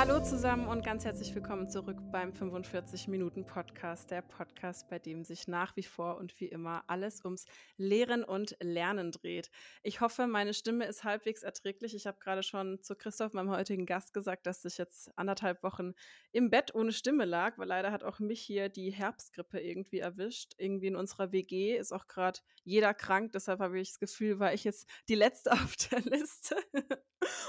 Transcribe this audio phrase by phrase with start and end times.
[0.00, 5.22] Hallo zusammen und ganz herzlich willkommen zurück beim 45 Minuten Podcast, der Podcast, bei dem
[5.22, 9.50] sich nach wie vor und wie immer alles ums Lehren und Lernen dreht.
[9.84, 11.94] Ich hoffe, meine Stimme ist halbwegs erträglich.
[11.94, 15.92] Ich habe gerade schon zu Christoph, meinem heutigen Gast, gesagt, dass ich jetzt anderthalb Wochen
[16.32, 20.54] im Bett ohne Stimme lag, weil leider hat auch mich hier die Herbstgrippe irgendwie erwischt.
[20.58, 24.52] Irgendwie in unserer WG ist auch gerade jeder krank, deshalb habe ich das Gefühl, war
[24.52, 26.56] ich jetzt die letzte auf der Liste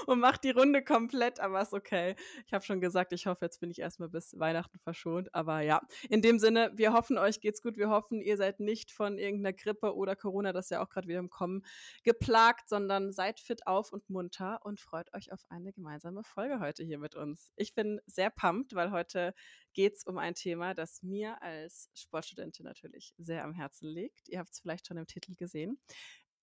[0.06, 2.16] und mache die Runde komplett, aber ist okay.
[2.46, 4.51] Ich habe schon gesagt, ich hoffe, jetzt bin ich erstmal bis Weihnachten
[4.82, 5.34] verschont.
[5.34, 7.76] Aber ja, in dem Sinne, wir hoffen, euch geht's gut.
[7.76, 11.18] Wir hoffen, ihr seid nicht von irgendeiner Grippe oder Corona, das ja auch gerade wieder
[11.18, 11.62] im Kommen,
[12.02, 16.84] geplagt, sondern seid fit auf und munter und freut euch auf eine gemeinsame Folge heute
[16.84, 17.52] hier mit uns.
[17.56, 19.34] Ich bin sehr pumped, weil heute
[19.74, 24.28] geht es um ein Thema, das mir als Sportstudentin natürlich sehr am Herzen liegt.
[24.28, 25.78] Ihr habt es vielleicht schon im Titel gesehen.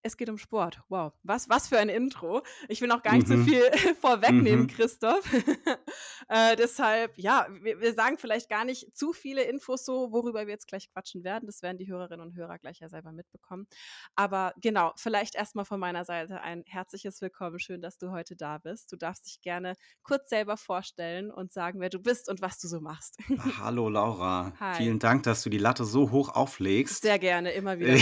[0.02, 0.82] Es geht um Sport.
[0.88, 1.14] Wow.
[1.24, 2.42] Was, was für ein Intro.
[2.70, 3.44] Ich will noch gar nicht mhm.
[3.44, 3.62] so viel
[4.02, 4.68] vorwegnehmen, mhm.
[4.68, 5.30] Christoph.
[6.30, 10.54] äh, deshalb, ja, wir, wir, sagen vielleicht gar nicht zu viele Infos so, worüber wir
[10.54, 11.48] jetzt gleich quatschen werden.
[11.48, 13.68] Das werden die Hörerinnen und Hörer gleich ja selber mitbekommen.
[14.16, 17.60] Aber genau, vielleicht erstmal von meiner Seite ein herzliches Willkommen.
[17.60, 18.92] Schön, dass du heute da bist.
[18.94, 22.70] Du darfst dich gerne kurz selber vorstellen und sagen, wer du bist und was du
[22.70, 23.18] so machst.
[23.60, 24.54] Hallo Laura.
[24.60, 24.76] Hi.
[24.76, 27.02] Vielen Dank, dass du die Latte so hoch auflegst.
[27.02, 27.98] Sehr gerne, immer wieder.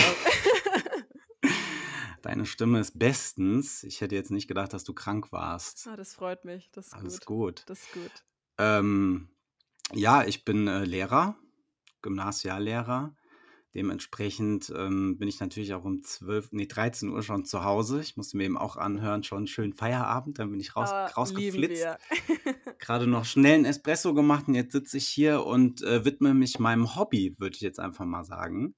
[2.28, 3.86] Deine Stimme ist bestens.
[3.86, 5.88] Ich hätte jetzt nicht gedacht, dass du krank warst.
[5.88, 6.70] Ah, das freut mich.
[6.74, 7.26] Das ist Alles gut.
[7.26, 7.64] gut.
[7.68, 8.12] Das ist gut.
[8.58, 9.30] Ähm,
[9.94, 11.38] ja, ich bin äh, Lehrer,
[12.02, 13.16] Gymnasiallehrer.
[13.74, 18.02] Dementsprechend ähm, bin ich natürlich auch um 12, nee, 13 Uhr schon zu Hause.
[18.02, 20.38] Ich musste mir eben auch anhören, schon einen schönen Feierabend.
[20.38, 21.88] Dann bin ich raus, oh, rausgeflitzt.
[22.80, 26.60] Gerade noch schnell einen Espresso gemacht und jetzt sitze ich hier und äh, widme mich
[26.60, 28.76] meinem Hobby, würde ich jetzt einfach mal sagen.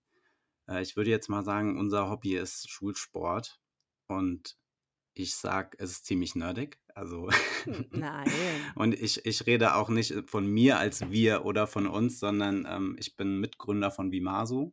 [0.69, 3.59] Äh, ich würde jetzt mal sagen, unser Hobby ist Schulsport.
[4.07, 4.57] Und
[5.13, 6.79] ich sage, es ist ziemlich nerdig.
[6.95, 7.29] Also.
[7.63, 8.31] Hm, nein.
[8.75, 12.95] und ich, ich rede auch nicht von mir als wir oder von uns, sondern ähm,
[12.99, 14.71] ich bin Mitgründer von Vimasu.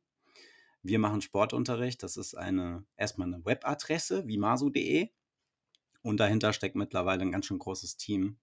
[0.83, 2.03] Wir machen Sportunterricht.
[2.03, 5.09] Das ist eine erstmal eine Webadresse, vimasu.de.
[6.03, 8.39] Und dahinter steckt mittlerweile ein ganz schön großes Team,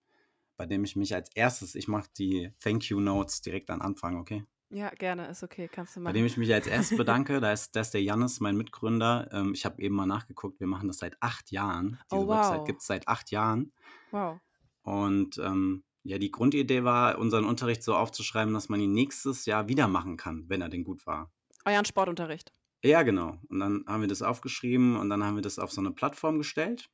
[0.57, 4.17] bei dem ich mich als erstes, ich mache die Thank You Notes direkt am Anfang,
[4.17, 4.45] okay?
[4.73, 6.13] Ja, gerne, ist okay, kannst du machen.
[6.13, 9.29] Bei dem ich mich als erstes bedanke, da ist, da ist der Jannis, mein Mitgründer.
[9.31, 11.99] Ähm, ich habe eben mal nachgeguckt, wir machen das seit acht Jahren.
[12.11, 12.37] Diese oh, wow.
[12.37, 13.71] Website gibt es seit acht Jahren.
[14.09, 14.39] Wow.
[14.81, 19.67] Und ähm, ja, die Grundidee war, unseren Unterricht so aufzuschreiben, dass man ihn nächstes Jahr
[19.67, 21.31] wieder machen kann, wenn er denn gut war.
[21.65, 22.51] Euren Sportunterricht.
[22.83, 23.37] Ja, genau.
[23.49, 26.39] Und dann haben wir das aufgeschrieben und dann haben wir das auf so eine Plattform
[26.39, 26.89] gestellt.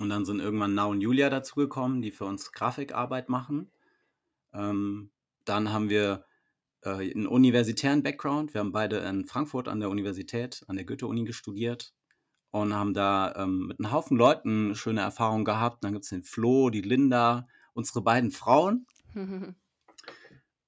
[0.00, 3.70] Und dann sind irgendwann Now und Julia dazugekommen, die für uns Grafikarbeit machen.
[4.52, 5.12] Ähm,
[5.44, 6.24] dann haben wir
[6.84, 8.54] äh, einen universitären Background.
[8.54, 11.94] Wir haben beide in Frankfurt an der Universität, an der Goethe-Uni studiert
[12.50, 15.82] und haben da ähm, mit einem Haufen Leuten schöne Erfahrungen gehabt.
[15.82, 18.86] Dann gibt es den Flo, die Linda, unsere beiden Frauen.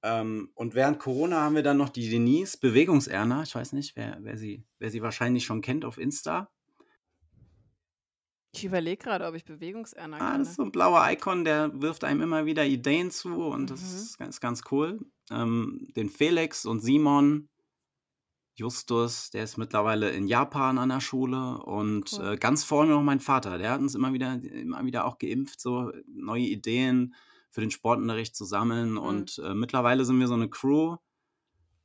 [0.03, 3.43] ähm, und während Corona haben wir dann noch die Denise, Bewegungserna.
[3.43, 6.49] Ich weiß nicht, wer, wer, sie, wer sie wahrscheinlich schon kennt auf Insta.
[8.53, 12.03] Ich überlege gerade, ob ich Bewegungserna Ah, das ist so ein blauer Icon, der wirft
[12.03, 13.67] einem immer wieder Ideen zu und mhm.
[13.67, 14.99] das ist ganz, ganz cool.
[15.29, 17.49] Ähm, den Felix und Simon,
[18.55, 22.33] Justus, der ist mittlerweile in Japan an der Schule und cool.
[22.33, 25.59] äh, ganz vorne noch mein Vater, der hat uns immer wieder, immer wieder auch geimpft,
[25.61, 27.13] so neue Ideen
[27.51, 28.97] für den Sportunterricht zu sammeln mhm.
[28.97, 30.95] und äh, mittlerweile sind wir so eine Crew,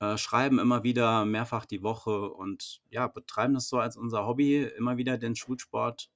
[0.01, 4.63] äh, schreiben immer wieder mehrfach die Woche und ja, betreiben das so als unser Hobby,
[4.63, 6.09] immer wieder den Schulsport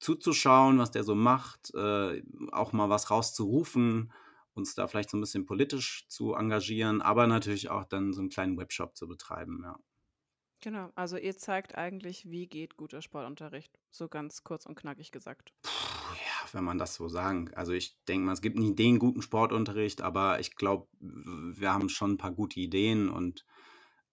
[0.00, 2.22] zuzuschauen, was der so macht, äh,
[2.52, 4.12] auch mal was rauszurufen,
[4.54, 8.30] uns da vielleicht so ein bisschen politisch zu engagieren, aber natürlich auch dann so einen
[8.30, 9.78] kleinen Webshop zu betreiben, ja.
[10.60, 15.52] Genau, also ihr zeigt eigentlich, wie geht guter Sportunterricht, so ganz kurz und knackig gesagt.
[15.62, 17.52] Puh, ja, wenn man das so sagen.
[17.54, 21.90] Also ich denke mal, es gibt nie den guten Sportunterricht, aber ich glaube, wir haben
[21.90, 23.44] schon ein paar gute Ideen und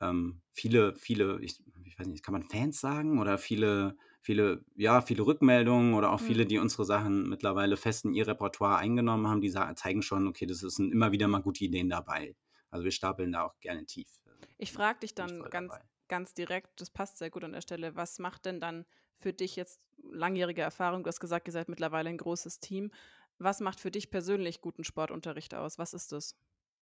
[0.01, 5.01] ähm, viele, viele, ich, ich weiß nicht, kann man Fans sagen oder viele viele, ja,
[5.01, 6.47] viele Rückmeldungen oder auch viele, mhm.
[6.47, 10.59] die unsere Sachen mittlerweile fest in ihr Repertoire eingenommen haben, die zeigen schon, okay, das
[10.59, 12.35] sind immer wieder mal gute Ideen dabei.
[12.69, 14.07] Also wir stapeln da auch gerne tief.
[14.25, 15.73] Also ich frage dich dann ganz,
[16.07, 18.85] ganz direkt, das passt sehr gut an der Stelle, was macht denn dann
[19.19, 19.81] für dich jetzt
[20.11, 21.03] langjährige Erfahrung?
[21.03, 22.91] Du hast gesagt, ihr seid mittlerweile ein großes Team.
[23.37, 25.77] Was macht für dich persönlich guten Sportunterricht aus?
[25.77, 26.35] Was ist das?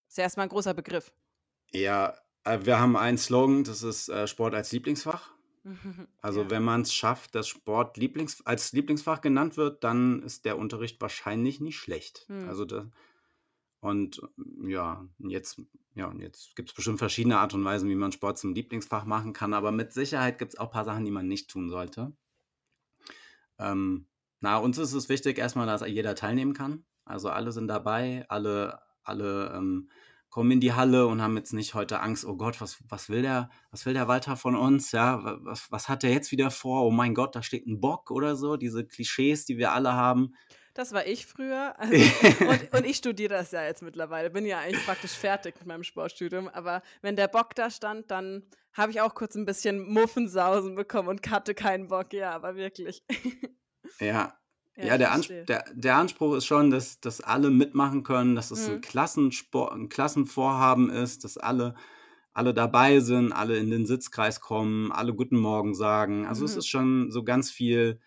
[0.06, 1.14] Das ist ja erstmal ein großer Begriff.
[1.72, 5.34] Ja, äh, wir haben einen Slogan, das ist äh, Sport als Lieblingsfach.
[6.22, 6.50] Also Ja.
[6.50, 11.00] wenn man es schafft, dass Sport Lieblings als Lieblingsfach genannt wird, dann ist der Unterricht
[11.02, 12.26] wahrscheinlich nicht schlecht.
[12.28, 12.50] Mhm.
[12.50, 12.90] Also da
[13.82, 14.22] und
[14.64, 15.62] ja, jetzt
[15.96, 19.34] ja, jetzt gibt es bestimmt verschiedene Art und Weisen, wie man Sport zum Lieblingsfach machen
[19.34, 22.14] kann, aber mit Sicherheit gibt es auch ein paar Sachen, die man nicht tun sollte.
[23.58, 24.08] Ähm,
[24.40, 26.86] na, uns ist es wichtig erstmal, dass jeder teilnehmen kann.
[27.06, 29.90] Also alle sind dabei, alle, alle ähm,
[30.30, 33.22] kommen in die Halle und haben jetzt nicht heute Angst, oh Gott, was, was will
[33.22, 34.92] der, was will der Walter von uns?
[34.92, 36.86] Ja, was, was hat der jetzt wieder vor?
[36.86, 40.36] Oh mein Gott, da steht ein Bock oder so, diese Klischees, die wir alle haben.
[40.76, 41.76] Das war ich früher.
[41.80, 44.30] Also, und, und, ich studiere das ja jetzt mittlerweile.
[44.30, 46.48] Bin ja eigentlich praktisch fertig mit meinem Sportstudium.
[46.48, 48.44] Aber wenn der Bock da stand, dann
[48.74, 52.14] habe ich auch kurz ein bisschen Muffensausen bekommen und hatte keinen Bock.
[52.14, 53.04] Ja, aber wirklich.
[54.00, 54.40] Ja,
[54.76, 58.52] ja, ja der, Anspruch, der, der, Anspruch ist schon, dass, dass alle mitmachen können, dass
[58.52, 58.76] es mhm.
[58.76, 61.76] ein, Klassensport, ein Klassenvorhaben ist, dass alle,
[62.34, 66.26] alle dabei sind, alle in den Sitzkreis kommen, alle Guten Morgen sagen.
[66.26, 66.46] Also mhm.
[66.46, 68.00] es ist schon so ganz viel,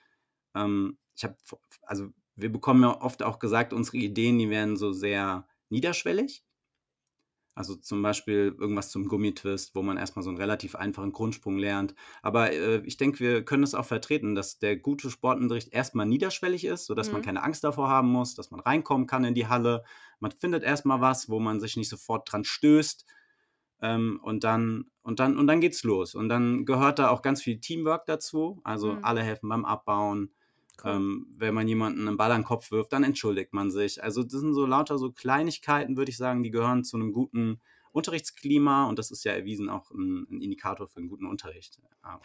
[0.55, 1.37] ähm, ich habe,
[1.83, 6.45] also wir bekommen ja oft auch gesagt, unsere Ideen, die werden so sehr niederschwellig.
[7.55, 11.95] Also zum Beispiel irgendwas zum Gummitwist, wo man erstmal so einen relativ einfachen Grundsprung lernt.
[12.23, 16.65] Aber äh, ich denke, wir können es auch vertreten, dass der gute Sportunterricht erstmal niederschwellig
[16.65, 17.15] ist, sodass mhm.
[17.15, 19.85] man keine Angst davor haben muss, dass man reinkommen kann in die Halle.
[20.19, 23.05] Man findet erstmal was, wo man sich nicht sofort dran stößt.
[23.83, 26.15] Ähm, und dann, und dann, und dann geht's los.
[26.15, 28.61] Und dann gehört da auch ganz viel Teamwork dazu.
[28.65, 29.05] Also mhm.
[29.05, 30.33] alle helfen beim Abbauen.
[30.83, 30.93] Cool.
[30.93, 34.03] Ähm, wenn man jemanden einen Ball an den Kopf wirft, dann entschuldigt man sich.
[34.03, 37.61] Also das sind so lauter so Kleinigkeiten, würde ich sagen, die gehören zu einem guten
[37.93, 41.79] Unterrichtsklima und das ist ja erwiesen auch ein, ein Indikator für einen guten Unterricht.
[42.03, 42.21] Ja,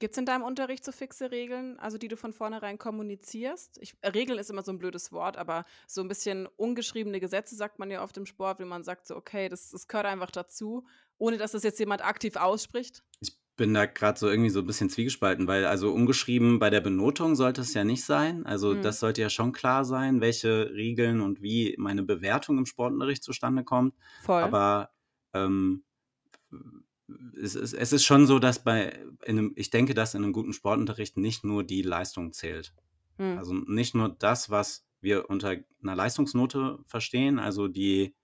[0.00, 3.78] Gibt es in deinem Unterricht so fixe Regeln, also die du von vornherein kommunizierst?
[3.80, 7.78] Ich, Regeln ist immer so ein blödes Wort, aber so ein bisschen ungeschriebene Gesetze sagt
[7.78, 10.84] man ja oft im Sport, wie man sagt so, okay, das, das gehört einfach dazu,
[11.16, 13.04] ohne dass das jetzt jemand aktiv ausspricht.
[13.20, 16.80] Ich bin da gerade so irgendwie so ein bisschen zwiegespalten, weil also umgeschrieben bei der
[16.80, 18.44] Benotung sollte es ja nicht sein.
[18.46, 18.82] Also mhm.
[18.82, 23.62] das sollte ja schon klar sein, welche Regeln und wie meine Bewertung im Sportunterricht zustande
[23.62, 23.94] kommt.
[24.22, 24.42] Voll.
[24.42, 24.90] Aber
[25.34, 25.84] ähm,
[27.40, 30.52] es, ist, es ist schon so, dass bei, einem, ich denke, dass in einem guten
[30.52, 32.74] Sportunterricht nicht nur die Leistung zählt.
[33.18, 33.38] Mhm.
[33.38, 38.14] Also nicht nur das, was wir unter einer Leistungsnote verstehen, also die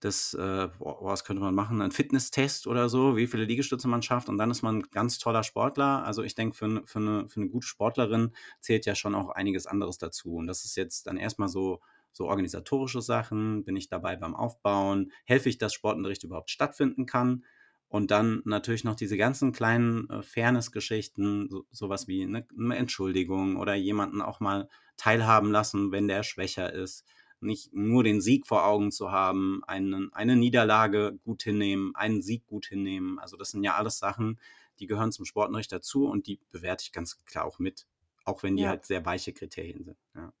[0.00, 4.28] das, äh, was könnte man machen, ein Fitnesstest oder so, wie viele Liegestütze man schafft
[4.28, 6.04] und dann ist man ein ganz toller Sportler.
[6.04, 9.66] Also ich denke, für, für, eine, für eine gute Sportlerin zählt ja schon auch einiges
[9.66, 10.34] anderes dazu.
[10.34, 11.80] Und das ist jetzt dann erstmal so,
[12.12, 17.44] so organisatorische Sachen, bin ich dabei beim Aufbauen, helfe ich, dass Sportunterricht überhaupt stattfinden kann.
[17.88, 23.56] Und dann natürlich noch diese ganzen kleinen äh, Fairness-Geschichten, so, sowas wie eine, eine Entschuldigung
[23.56, 27.04] oder jemanden auch mal teilhaben lassen, wenn der schwächer ist
[27.46, 32.46] nicht nur den Sieg vor Augen zu haben, einen, eine Niederlage gut hinnehmen, einen Sieg
[32.46, 33.18] gut hinnehmen.
[33.18, 34.38] Also das sind ja alles Sachen,
[34.78, 37.86] die gehören zum Sportunterricht dazu und die bewerte ich ganz klar auch mit,
[38.24, 38.70] auch wenn die ja.
[38.70, 39.96] halt sehr weiche Kriterien sind.
[40.14, 40.32] Ja.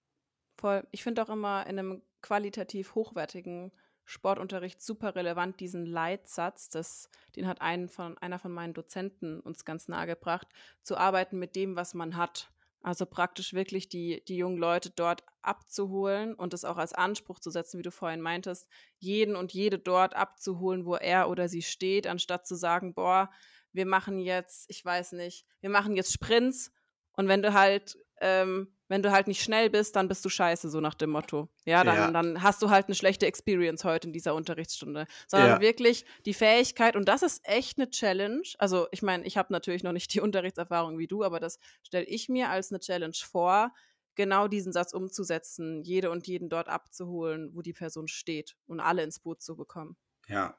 [0.56, 0.86] Voll.
[0.90, 3.72] Ich finde auch immer in einem qualitativ hochwertigen
[4.04, 9.64] Sportunterricht super relevant, diesen Leitsatz, das, den hat einen von, einer von meinen Dozenten uns
[9.64, 10.46] ganz nahe gebracht,
[10.82, 12.50] zu arbeiten mit dem, was man hat.
[12.82, 17.50] Also praktisch wirklich die, die jungen Leute dort abzuholen und es auch als Anspruch zu
[17.50, 18.68] setzen, wie du vorhin meintest,
[18.98, 23.30] jeden und jede dort abzuholen, wo er oder sie steht, anstatt zu sagen, boah,
[23.72, 26.72] wir machen jetzt, ich weiß nicht, wir machen jetzt Sprints.
[27.12, 30.70] Und wenn du halt ähm, wenn du halt nicht schnell bist, dann bist du scheiße,
[30.70, 31.48] so nach dem Motto.
[31.64, 32.10] Ja, dann, ja.
[32.10, 35.06] dann hast du halt eine schlechte Experience heute in dieser Unterrichtsstunde.
[35.26, 35.60] Sondern ja.
[35.60, 38.42] wirklich die Fähigkeit, und das ist echt eine Challenge.
[38.58, 42.06] Also, ich meine, ich habe natürlich noch nicht die Unterrichtserfahrung wie du, aber das stelle
[42.06, 43.72] ich mir als eine Challenge vor,
[44.14, 49.02] genau diesen Satz umzusetzen, jede und jeden dort abzuholen, wo die Person steht und alle
[49.02, 49.96] ins Boot zu bekommen.
[50.28, 50.56] Ja,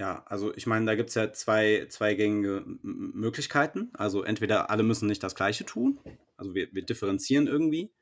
[0.00, 3.90] ja, also ich meine, da gibt es ja zwei, zwei gängige Möglichkeiten.
[3.92, 6.00] Also entweder alle müssen nicht das Gleiche tun,
[6.38, 7.92] also wir, wir differenzieren irgendwie,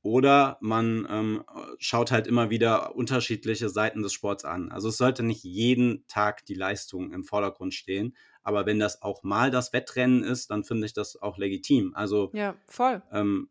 [0.00, 1.44] oder man ähm,
[1.78, 4.72] schaut halt immer wieder unterschiedliche Seiten des Sports an.
[4.72, 9.22] Also es sollte nicht jeden Tag die Leistung im Vordergrund stehen, aber wenn das auch
[9.22, 11.92] mal das Wettrennen ist, dann finde ich das auch legitim.
[11.94, 13.02] Also ja, voll.
[13.12, 13.50] Ähm,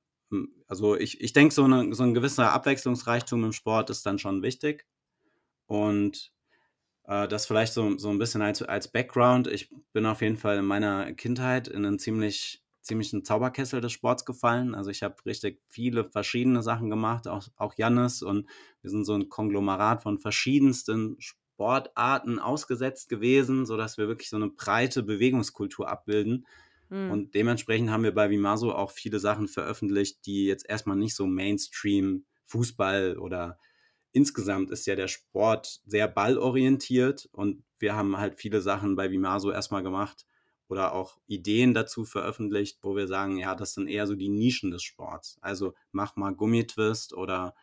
[0.68, 4.42] also ich, ich denke, so, eine, so ein gewisser Abwechslungsreichtum im Sport ist dann schon
[4.42, 4.88] wichtig.
[5.68, 6.34] Und
[7.06, 9.48] das vielleicht so, so ein bisschen als, als Background.
[9.48, 14.26] Ich bin auf jeden Fall in meiner Kindheit in einen ziemlich ziemlichen Zauberkessel des Sports
[14.26, 14.76] gefallen.
[14.76, 18.48] Also ich habe richtig viele verschiedene Sachen gemacht, auch, auch Jannis und
[18.82, 24.50] wir sind so ein Konglomerat von verschiedensten Sportarten ausgesetzt gewesen, sodass wir wirklich so eine
[24.50, 26.46] breite Bewegungskultur abbilden.
[26.90, 27.12] Mhm.
[27.12, 31.26] Und dementsprechend haben wir bei Vimaso auch viele Sachen veröffentlicht, die jetzt erstmal nicht so
[31.26, 33.58] Mainstream Fußball oder
[34.14, 39.52] insgesamt ist ja der Sport sehr ballorientiert und wir haben halt viele Sachen bei Vimaso
[39.52, 40.26] erstmal gemacht
[40.70, 44.72] oder auch Ideen dazu veröffentlicht, wo wir sagen, ja, das sind eher so die Nischen
[44.72, 45.38] des Sports.
[45.42, 47.54] Also mach mal Gummitwist oder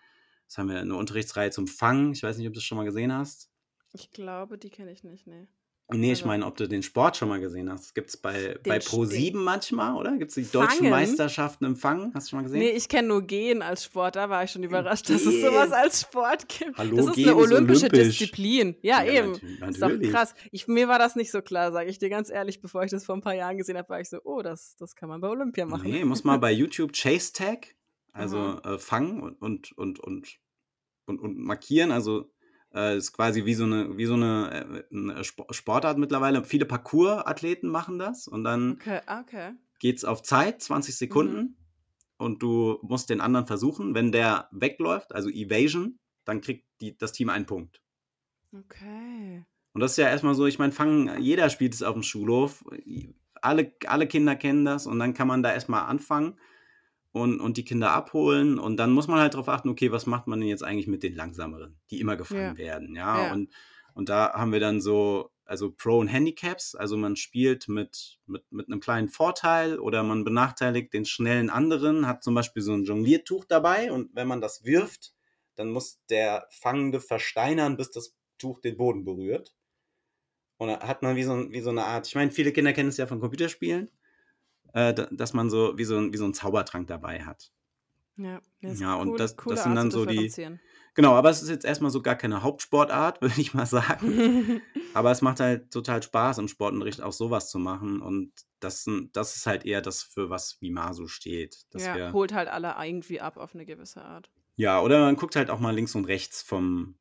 [0.47, 2.13] was haben wir, eine Unterrichtsreihe zum Fangen.
[2.13, 3.51] Ich weiß nicht, ob du das schon mal gesehen hast.
[3.93, 5.49] Ich glaube, die kenne ich nicht, nee.
[5.93, 7.95] Nee, ich Also meine, ob du den Sport schon mal gesehen hast.
[7.95, 10.17] Gibt's bei bei den Sch Pro7 den manchmal, oder?
[10.19, 10.89] Gibt's die deutschen Fangen?
[10.89, 12.15] Meisterschaften im Fangen?
[12.15, 12.73] Hast du schon mal gesehen?
[12.77, 14.17] ich kenne nur Gehen als Sport.
[14.17, 15.73] Da war ich schon überrascht, dass es so was Gehen?
[15.73, 16.77] als Sport gibt.
[16.97, 17.91] Das Hallo, ist 'ne Gehen ist olympische olympisch.
[17.91, 18.77] Disziplin.
[18.83, 19.39] Ja, Ja, eben.
[19.39, 20.11] natü Ist doch natürlich.
[20.11, 20.35] krass.
[20.51, 22.61] Ich mir war das nicht so klar, sage ich dir ganz ehrlich.
[22.61, 24.97] Bevor ich das vor 'n paar Jahren gesehen habe, war ich so: „Oh, das das
[24.97, 27.77] kann man bei Olympia machen.“ Ne, muss mal bei YouTube Chase Tag,
[28.13, 28.61] also, Aha.
[28.63, 30.39] äh, fangen und und und und
[31.07, 31.93] und und markieren.
[31.93, 32.33] Also,
[32.75, 36.45] äh, ist quasi wie so 'ne wie so 'ne, äh, 'ne Spo Sportart mittlerweile.
[36.45, 39.55] Viele Parkour-Athleten machen das und dann Okay, ah, okay.
[39.81, 41.41] geht's auf Zeit, 20 Mhm.
[41.41, 41.57] Sekunden
[42.19, 43.95] und du musst den anderen versuchen.
[43.95, 47.81] Wenn der wegläuft, also Evasion, dann kriegt die das Team einen Punkt.
[48.55, 49.45] Okay.
[49.75, 52.65] Und das ist ja erst mal so ich meine, Fangen jeder spielt es aufm Schulhof.
[52.87, 56.39] I alle alle Kinder kennen das und dann kann man da erst mal anfangen
[57.13, 60.27] und und die Kinder abholen und dann muss man halt drauf achten: „Okay, was macht
[60.29, 62.57] man denn jetzt eigentlich mit den Langsameren, die immer gefangen Ja.
[62.57, 63.25] werden?“ Ja, Ja.
[63.25, 63.51] und
[63.95, 66.75] und da haben wir dann so also Pro und Handicaps.
[66.77, 72.07] Also, man spielt mit mit mit 'nem kleinen Vorteil oder man benachteiligt den schnellen anderen,
[72.07, 75.13] hat zum Beispiel so 'n Jongliertuch dabei und wenn man das wirft,
[75.57, 79.53] dann muss der Fangende versteinern, bis das Tuch den Boden berührt.
[80.61, 82.91] Und dann hat man wie so wie so 'ne Art ich meine, viele Kinder kennen
[82.91, 83.89] es ja von Computerspielen,
[84.75, 87.51] äh, da dass man so wie so 'n wie so 'n Zaubertrank dabei hat.
[88.17, 90.39] Ja, ja, und cool das das sind dann so die
[90.95, 94.23] genau, aber es ist jetzt erst mal so gar keine Hauptsportart, würde ich mal sagen.
[94.95, 98.87] Aber es macht halt total Spaß, im Sportunterricht auch so was zu machen und das
[99.13, 103.21] das ist halt eher das, für was WIMASU steht, Ja, wir holt halt alle irgendwie
[103.21, 104.31] ab auf 'ne gewisse Art.
[104.59, 106.99] Ja, oder man guckt halt auch mal links und rechts vom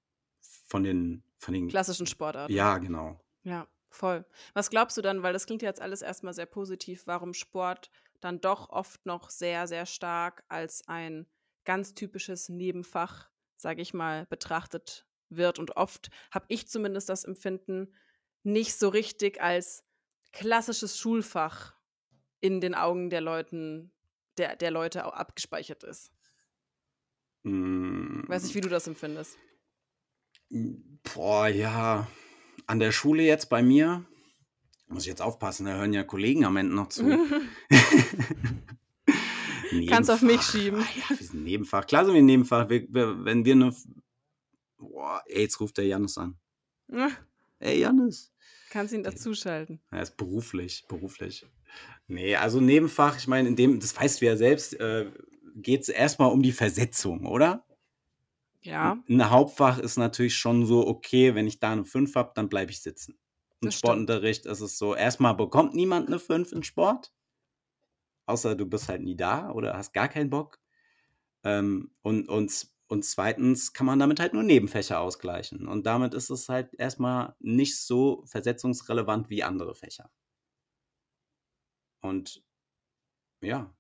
[0.67, 2.57] von den von den Klassischen Sportarten.
[2.57, 3.19] Ja, genau.
[3.43, 4.25] Ja, voll.
[4.53, 7.33] Was glaubst du dann weil das klingt ja jetzt alles erst mal sehr positiv, warum
[7.33, 11.25] Sport dann doch oft noch sehr, sehr stark als ein
[11.65, 17.93] ganz typisches Nebenfach, sage ich mal, betrachtet wird und oft habe ich zumindest das Empfinden,
[18.43, 19.83] nicht so richtig als
[20.31, 21.75] klassisches Schulfach
[22.39, 23.91] in den Augen der Leuten
[24.37, 26.11] der der Leute au abgespeichert ist.
[27.43, 29.37] Weiß nicht, wie du das empfindest.
[30.49, 32.07] Boah, ja.
[32.69, 34.05] An der Schule jetzt bei mir
[34.89, 37.03] muss ich jetzt aufpassen, da hören ja Kollegen am Ende noch zu.
[39.87, 40.79] Kannst auf mich schieben.
[40.79, 41.87] Ah ja, wir sind Nebenfach.
[41.87, 42.69] Klar sind wir Nebenfach.
[42.69, 43.87] Wir wir wenn wir 'ne F
[44.77, 46.37] boah, ey, jetzt ruft der Jannis an.
[47.59, 48.31] Ey, Jannis.
[48.69, 49.81] Kannst ihn dazuschalten.
[49.91, 51.47] Ja, ist beruflich beruflich.
[52.07, 55.11] Ne, also Nebenfach, ich meine, in dem das weißt du ja selbst, äh,
[55.55, 57.65] geht's erst mal um die Versetzung, oder?
[58.63, 58.99] Ja.
[59.07, 62.49] 'N 'n Hauptfach ist natürlich schon so, okay, wenn ich da 'ne 5 habe, dann
[62.49, 63.19] bleibe ich sitzen.
[63.61, 63.71] Im.
[63.71, 67.09] Sportunterricht ist es so, erst mal bekommt niemand 'ne 5 in Sport.
[68.29, 70.59] Außer du bist halt nie da oder hast gar keinen Bock.
[71.43, 73.73] Ähm, und und und 2.
[73.73, 75.67] kann man damit halt nur Nebenfächer ausgleichen.
[75.67, 80.09] Und damit ist es halt erst mal nicht so versetzungsrelevant wie andere Fächer.
[82.03, 82.41] Und
[83.41, 83.73] ja,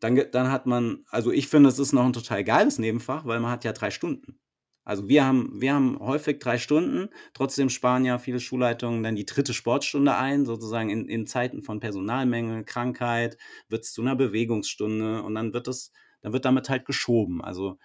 [0.00, 3.40] dann dann hat man also, ich finde, es ist noch 'n total geiles Nebenfach, weil
[3.40, 4.38] man hat ja 3 Stunden.
[4.84, 9.26] Also, wir haben wir haben häufig 3 Stunden, trotzdem sparen ja viele Schulleitungen dann die
[9.26, 9.52] 3.
[9.54, 13.36] Sportstunde ein, sozusagen in in Zeiten von Personalmängel, Krankheit
[13.68, 17.42] wird's zu 'ner Bewegungsstunde und dann wird das dann wird damit halt geschoben.
[17.42, 17.78] Also,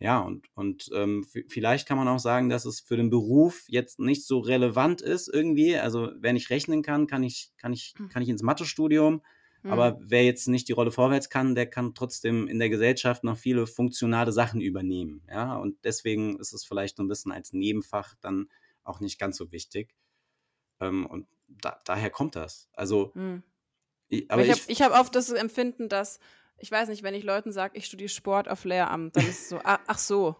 [0.00, 3.98] ja, und und, ähm, vielleicht kann man auch sagen, dass es für den Beruf jetzt
[4.00, 5.76] nicht so relevant ist irgendwie.
[5.76, 8.08] Also, wer nicht rechnen kann, kann ich kann ich Hm.
[8.08, 9.22] kann ich ins Mathestudium,
[9.64, 9.88] Mhm.
[9.88, 13.36] aber wer jetzt nicht die Rolle vorwärts kann, der kann trotzdem in der Gesellschaft noch
[13.38, 15.56] viele funktionale Sachen übernehmen, ja?
[15.56, 18.48] Und deswegen ist es vielleicht so 'n bisschen als Nebenfach dann
[18.84, 19.94] auch nicht ganz so wichtig.
[20.80, 22.70] Ähm, und da daher kommt das.
[22.74, 23.42] Also, Mhm.
[24.12, 26.20] i Aber ich habe ich ich habe oft das Empfinden, dass
[26.58, 29.48] ich weiß nicht, wenn ich Leuten sage, ich studiere Sport auf Lehramt, dann ist es
[29.48, 30.36] so: „A ach so.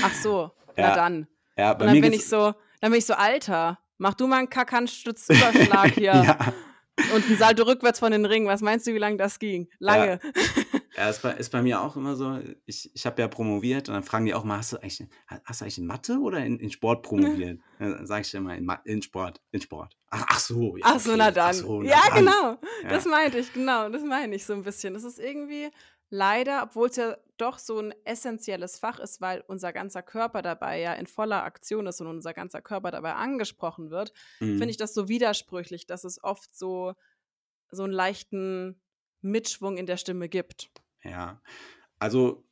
[0.00, 0.92] Ach so, na Ja.
[0.92, 4.40] dann.“ Ja, Und dann bin ich so dann bin ich so: „Alter, mach du mal
[4.42, 6.56] 'n Kack-Handstütz-Überschlag hier Ja.
[7.04, 8.46] Und 'n Salto rückwärts von den Ringen.
[8.48, 9.68] Was meinst du, wie lang das ging?
[9.86, 10.08] Ja.
[10.08, 10.20] Lange.“
[10.96, 12.40] Ja, ist bei ist bei mir auch immer so.
[12.66, 15.40] Ich ich habe ja promoviert und dann fragen die auch mal: „Hast du eigentlich ha
[15.44, 18.68] hast du eigentlich in Mathe oder in in Sport promoviert?“ Dann sage ich immer: „In
[18.84, 21.38] in Sport, in Sport.“ „Ach ach so, ja, Ach so, na okay.
[21.44, 21.54] Ach dann.
[21.54, 22.58] so, na Ja, dann.“ genau.
[22.88, 23.06] Das Ja.
[23.06, 23.88] meinte ich, genau.
[23.88, 24.94] Das meine ich so 'n bisschen.
[24.94, 25.70] Das ist irgendwie
[26.10, 30.94] leider, obwohl's ja doch so 'n essenzielles Fach ist, weil unser ganzer Körper dabei ja
[30.94, 34.12] in voller Aktion ist und unser ganzer Körper dabei angesprochen wird,
[34.54, 34.72] finde Mhm.
[34.72, 36.94] ich das so widersprüchlich, dass es oft so
[37.72, 38.82] so 'n leichten
[39.22, 40.70] Mitschwung in der Stimme gibt.
[41.04, 41.40] Ja.
[41.98, 42.44] Also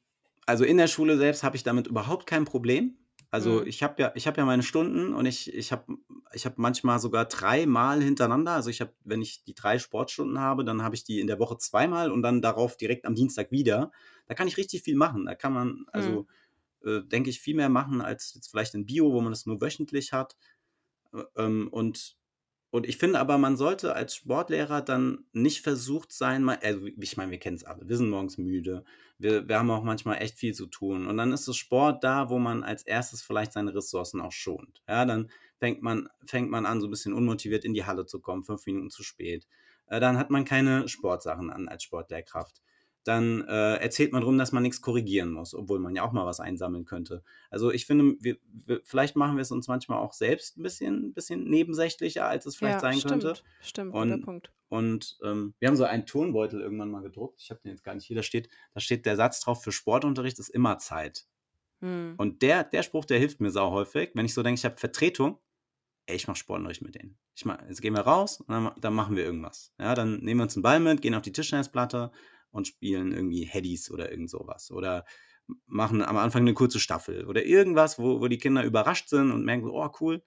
[0.47, 2.99] also, in der Schule selbst habe ich damit überhaupt kein Problem.
[3.35, 3.65] Also, Mhm.
[3.65, 5.97] ich habe ja ich habe ja meine Stunden und ich ich habe
[6.33, 10.65] ich habe manchmal sogar dreimal hintereinander also, ich habe wenn ich die 3 Sportstunden habe,
[10.65, 13.91] dann habe ich die in der Woche zweimal und dann darauf direkt am Dienstag wieder.
[14.27, 15.27] Da kann ich richtig viel machen.
[15.27, 16.19] Da kann man Mhm.
[16.19, 16.27] also,
[16.85, 19.61] äh, denke ich, viel mehr machen als jetzt vielleicht in Bio, wo man das nur
[19.63, 20.37] wöchentlich hat.
[21.13, 22.17] Äh, ähm, und
[22.75, 27.31] und ich finde aber, man sollte als Sportlehrer dann nicht versucht sein, also ich meine,
[27.31, 28.85] wir kennen es alle, wir sind morgens müde,
[29.17, 31.07] wir, wir haben auch manchmal echt viel zu tun.
[31.07, 34.83] Und dann ist das Sport da, wo man als erstes vielleicht seine Ressourcen auch schont.
[34.89, 38.19] Ja, dann fängt man, fängt man an, so ein bisschen unmotiviert in die Halle zu
[38.19, 39.47] kommen, fünf Minuten zu spät.
[39.87, 42.61] Äh, dann hat man keine Sportsachen an als Sportlehrkraft
[43.05, 46.27] dann äh, erzählt man drum, dass man nichts korrigieren muss, obwohl man ja auch mal
[46.27, 47.23] was einsammeln könnte.
[47.51, 51.13] Also ich finde, wir, wir, vielleicht machen wir es uns manchmal auch selbst ein bisschen,
[51.13, 53.41] bisschen nebensächlicher, als es vielleicht ja, sein stimmt, könnte.
[53.61, 54.53] Stimmt, und, guter Punkt.
[54.69, 57.41] Und ähm, wir haben so einen Turnbeutel irgendwann mal gedruckt.
[57.41, 58.17] Ich habe den jetzt gar nicht hier.
[58.17, 61.27] Da steht, da steht der Satz drauf: Für Sportunterricht ist immer Zeit.
[61.81, 62.15] Hm.
[62.17, 64.77] Und der, der Spruch, der hilft mir sau häufig, wenn ich so denke, ich habe
[64.77, 65.39] Vertretung.
[66.07, 67.17] Ey, ich mache Sportunterricht mit denen.
[67.35, 69.73] Ich mach, jetzt gehen wir raus und dann, dann machen wir irgendwas.
[69.79, 72.11] Ja, dann nehmen wir uns einen Ball mit, gehen auf die Tischtennisplatte
[72.55, 74.71] und spielen irgendwie Headies oder irgend sowas.
[74.71, 75.05] Oder
[75.67, 79.45] machen am Anfang eine kurze Staffel oder irgendwas, wo, wo die Kinder überrascht sind und
[79.45, 80.23] merken so, oh cool.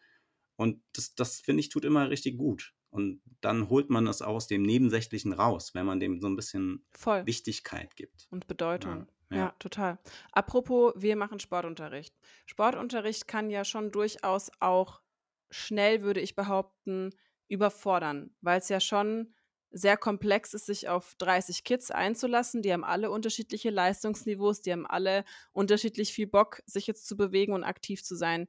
[0.58, 2.74] Und das, das finde ich, tut immer richtig gut.
[2.90, 6.86] Und dann holt man das aus dem Nebensächlichen raus, wenn man dem so ein bisschen
[6.92, 7.26] Voll.
[7.26, 8.28] Wichtigkeit gibt.
[8.30, 9.08] Und Bedeutung.
[9.30, 9.44] Ja, ja.
[9.44, 10.00] ja, total.
[10.32, 12.14] Apropos, wir machen Sportunterricht.
[12.46, 15.02] Sportunterricht kann ja schon durchaus auch
[15.50, 17.12] schnell, würde ich behaupten,
[17.48, 19.34] überfordern, weil es ja schon
[19.72, 22.62] sehr komplex ist, sich auf 30 Kids einzulassen.
[22.62, 27.54] Die haben alle unterschiedliche Leistungsniveaus, die haben alle unterschiedlich viel Bock, sich jetzt zu bewegen
[27.54, 28.48] und aktiv zu sein.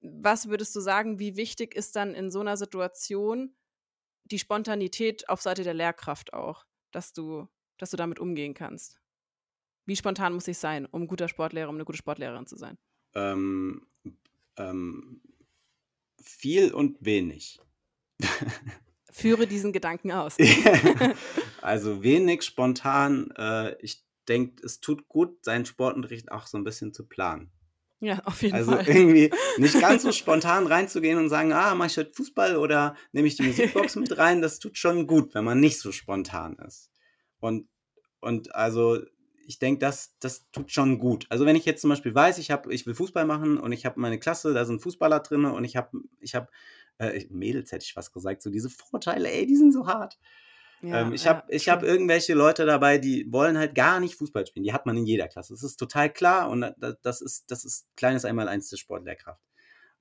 [0.00, 3.54] Was würdest du sagen, wie wichtig ist dann in so einer Situation
[4.24, 8.98] die Spontanität auf Seite der Lehrkraft auch, dass du, dass du damit umgehen kannst?
[9.84, 12.78] Wie spontan muss ich sein, um guter Sportlehrer, um eine gute Sportlehrerin zu sein?
[13.14, 13.86] Ähm,
[14.56, 15.20] ähm,
[16.22, 17.60] viel und wenig.
[19.12, 20.36] Führe diesen Gedanken aus.
[21.62, 23.30] also wenig spontan.
[23.36, 27.50] Äh, ich denke, es tut gut, seinen Sportunterricht auch so ein bisschen zu planen.
[28.00, 28.80] Ja, auf jeden also Fall.
[28.80, 32.96] Also irgendwie nicht ganz so spontan reinzugehen und sagen, ah, mache ich heute Fußball oder
[33.12, 34.40] nehme ich die Musikbox mit rein.
[34.40, 36.90] Das tut schon gut, wenn man nicht so spontan ist.
[37.40, 37.68] Und,
[38.20, 39.00] und also
[39.46, 41.26] ich denke, das, das tut schon gut.
[41.28, 43.84] Also wenn ich jetzt zum Beispiel weiß, ich, hab, ich will Fußball machen und ich
[43.84, 46.50] habe meine Klasse, da sind Fußballer drin und ich habe ich hab
[47.00, 50.18] äh, Mädels hätte ich was gesagt, so diese Vorteile, ey, die sind so hart.
[50.82, 54.46] Ja, ähm, ich habe ja, hab irgendwelche Leute dabei, die wollen halt gar nicht Fußball
[54.46, 54.64] spielen.
[54.64, 55.52] Die hat man in jeder Klasse.
[55.52, 59.42] Das ist total klar und das ist, das ist kleines Einmaleins der Sportlehrkraft.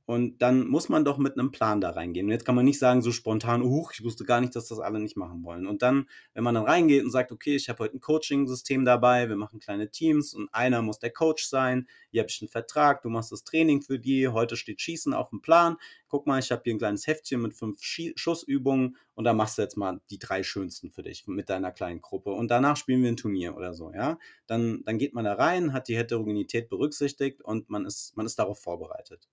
[0.10, 2.26] Und dann muss man doch mit einem Plan da reingehen.
[2.26, 4.80] Und jetzt kann man nicht sagen, so spontan, huch, ich wusste gar nicht, dass das
[4.80, 5.68] alle nicht machen wollen.
[5.68, 9.30] Und dann, wenn man dann reingeht und sagt, okay, ich habe heute ein Coaching-System dabei,
[9.30, 13.04] wir machen kleine Teams und einer muss der Coach sein, hier habe ich einen Vertrag,
[13.04, 15.78] du machst das Training für die, heute steht Schießen auf dem Plan.
[16.08, 19.62] Guck mal, ich habe hier ein kleines Heftchen mit fünf Schussübungen und da machst du
[19.62, 22.32] jetzt mal die drei schönsten für dich mit deiner kleinen Gruppe.
[22.32, 24.18] Und danach spielen wir ein Turnier oder so, ja.
[24.48, 28.40] Dann, dann geht man da rein, hat die Heterogenität berücksichtigt und man ist, man ist
[28.40, 29.30] darauf vorbereitet.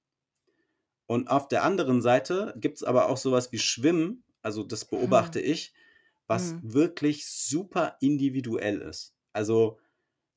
[1.06, 5.38] Und auf der anderen Seite gibt es aber auch sowas wie Schwimmen, also das beobachte
[5.38, 5.50] hm.
[5.50, 5.72] ich,
[6.26, 6.60] was hm.
[6.74, 9.14] wirklich super individuell ist.
[9.32, 9.78] Also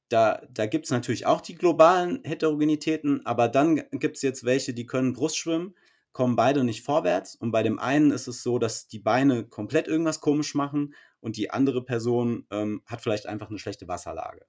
[0.10, 4.74] da, da gibt es natürlich auch die globalen Heterogenitäten, aber dann gibt es jetzt welche,
[4.74, 5.76] die können Brustschwimmen,
[6.12, 7.36] kommen beide nicht vorwärts.
[7.36, 11.38] Und bei dem einen ist es so, dass die Beine komplett irgendwas komisch machen und
[11.38, 14.46] die andere Person ähm, hat vielleicht einfach eine schlechte Wasserlage.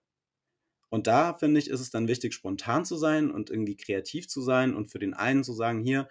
[0.90, 4.42] Und da finde ich, ist es dann wichtig, spontan zu sein und irgendwie kreativ zu
[4.42, 6.08] sein und für den einen zu sagen, hier,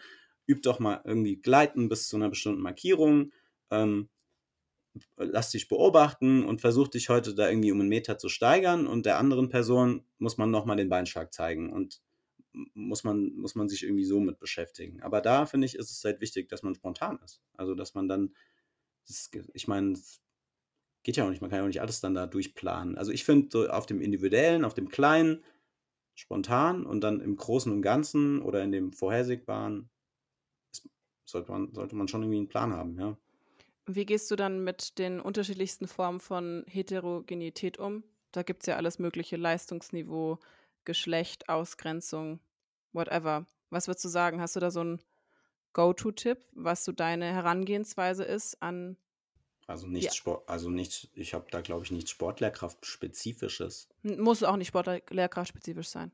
[0.47, 3.31] üb doch mal irgendwie gleiten bis zu einer bestimmten Markierung,
[3.69, 4.09] ähm,
[5.17, 9.05] lass dich beobachten und versuch dich heute da irgendwie um einen Meter zu steigern und
[9.05, 12.01] der anderen Person muss man nochmal den Beinschlag zeigen und
[12.73, 15.01] muss man, muss man sich irgendwie so mit beschäftigen.
[15.01, 17.41] Aber da finde ich, ist es halt wichtig, dass man spontan ist.
[17.53, 18.35] Also, dass man dann,
[19.07, 19.97] das, ich meine,
[21.09, 22.95] geht ja auch nicht, man kann ja auch nicht alles dann da durchplanen.
[22.95, 25.43] Also ich finde so auf dem Individuellen, auf dem Kleinen,
[26.13, 29.89] spontan und dann im Großen und Ganzen oder in dem Vorhersehbaren
[31.25, 33.17] sollte man, sollte man schon irgendwie einen Plan haben, ja.
[33.87, 38.03] Wie gehst du dann mit den unterschiedlichsten Formen von Heterogenität um?
[38.31, 40.37] Da gibt es ja alles mögliche, Leistungsniveau,
[40.85, 42.39] Geschlecht, Ausgrenzung,
[42.93, 43.47] whatever.
[43.71, 44.41] Was würdest du sagen?
[44.41, 45.01] Hast du da so einen
[45.73, 48.95] Go-To-Tipp, was so deine Herangehensweise ist an
[49.69, 50.17] also nichts ja.
[50.17, 53.87] Sport, also nichts, ich habe da glaube ich nichts Sportlehrkraft-spezifisches.
[54.01, 56.11] Muss auch nicht Sportlehrkraft-spezifisch sein.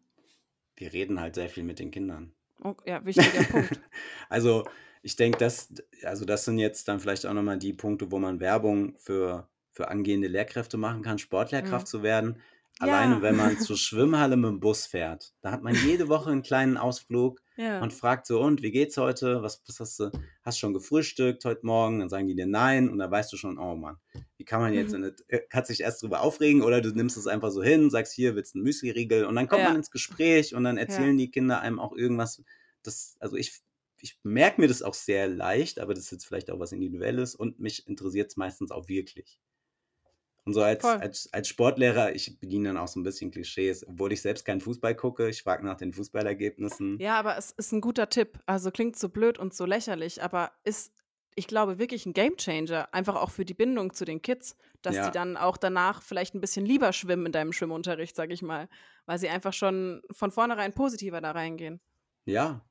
[0.76, 2.34] Wir reden halt sehr viel mit den Kindern.
[2.64, 3.80] Oh, ja, wichtiger Punkt.
[4.28, 4.66] Also
[5.04, 8.42] ich denke, das, also das sind jetzt dann vielleicht auch nochmal die Punkte, wo man
[8.42, 11.90] Werbung für, für angehende Lehrkräfte machen kann, Sportlehrkraft mhm.
[11.90, 12.42] zu werden.
[12.80, 13.22] Alleine, ja.
[13.22, 16.76] wenn man zur Schwimmhalle mit dem Bus fährt, da hat man jede Woche einen kleinen
[16.76, 17.82] Ausflug ja.
[17.82, 19.42] und fragt so, und wie geht's heute?
[19.42, 20.12] Was, was hast du?
[20.44, 22.00] Hast schon gefrühstückt heute Morgen?
[22.00, 23.96] Dann sagen die dir nein und da weißt du schon, oh Mann,
[24.38, 25.14] wie kann man jetzt, mhm.
[25.50, 28.56] kannst dich erst drüber aufregen oder du nimmst es einfach so hin, sagst hier, willst
[28.56, 29.70] du einen Müsli-Riegel und dann kommt ja.
[29.70, 32.44] man ins Gespräch und dann erzählen die Kinder einem auch irgendwas,
[32.84, 33.54] das, also ich,
[34.02, 37.36] ich merke mir das auch sehr leicht, aber das ist jetzt vielleicht auch was Individuelles
[37.36, 39.40] und mich interessiert es meistens auch wirklich.
[40.46, 44.14] Und so als, als, als Sportlehrer, ich bediene dann auch so ein bisschen Klischees, obwohl
[44.14, 47.00] ich selbst keinen Fußball gucke, ich frage nach den Fußballergebnissen.
[47.00, 48.38] Ja, aber es ist ein guter Tipp.
[48.46, 50.94] Also klingt so blöd und so lächerlich, aber ist,
[51.34, 52.94] ich glaube, wirklich ein Gamechanger.
[52.94, 55.08] Einfach auch für die Bindung zu den Kids, dass ja.
[55.08, 58.70] die dann auch danach vielleicht ein bisschen lieber schwimmen in deinem Schwimmunterricht, sag ich mal.
[59.08, 61.82] Weil sie einfach schon von vornherein positiver da reingehen.
[62.26, 62.64] Ja.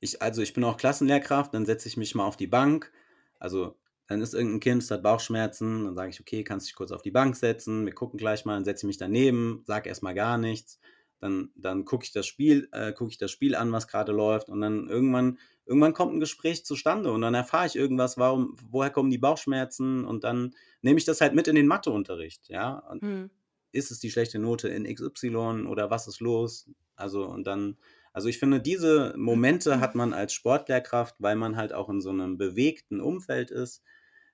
[0.00, 2.92] Ich, also ich bin auch Klassenlehrkraft, dann setze ich mich mal auf die Bank.
[3.38, 3.74] Also
[4.12, 6.92] dann ist irgendein Kind, das hat Bauchschmerzen, dann sage ich, okay, kannst du dich kurz
[6.92, 10.14] auf die Bank setzen, wir gucken gleich mal, dann setze ich mich daneben, sage erstmal
[10.14, 10.78] gar nichts,
[11.18, 14.50] dann, dann gucke ich das Spiel, äh, gucke ich das Spiel an, was gerade läuft
[14.50, 18.90] und dann irgendwann, irgendwann kommt ein Gespräch zustande und dann erfahre ich irgendwas, warum, woher
[18.90, 22.82] kommen die Bauchschmerzen und dann nehme ich das halt mit in den Matheunterricht, ja.
[23.00, 23.30] Hm.
[23.74, 26.68] Ist es die schlechte Note in XY oder was ist los?
[26.94, 27.78] Also und dann,
[28.12, 32.10] also ich finde, diese Momente hat man als Sportlehrkraft, weil man halt auch in so
[32.10, 33.82] einem bewegten Umfeld ist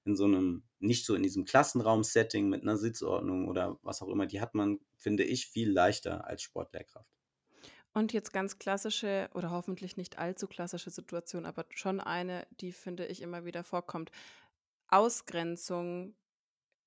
[0.08, 4.26] in so einem, nicht so in diesem Klassenraum-Setting mit einer Sitzordnung oder was auch immer,
[4.26, 7.08] die hat man, finde ich, viel leichter als Sportlehrkraft.
[7.92, 13.06] Und jetzt ganz klassische oder hoffentlich nicht allzu klassische Situation, aber schon eine, die finde
[13.06, 14.10] ich immer wieder vorkommt.
[14.88, 16.14] Ausgrenzung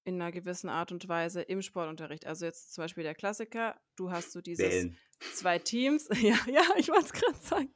[0.04, 2.26] in einer gewissen Art und Weise im Sportunterricht.
[2.26, 4.98] Also jetzt zum Beispiel der Klassiker, du hast so dieses Bällen.
[5.34, 6.10] zwei Teams.
[6.22, 7.74] Ja, ja, ich wollte es gerade sagen.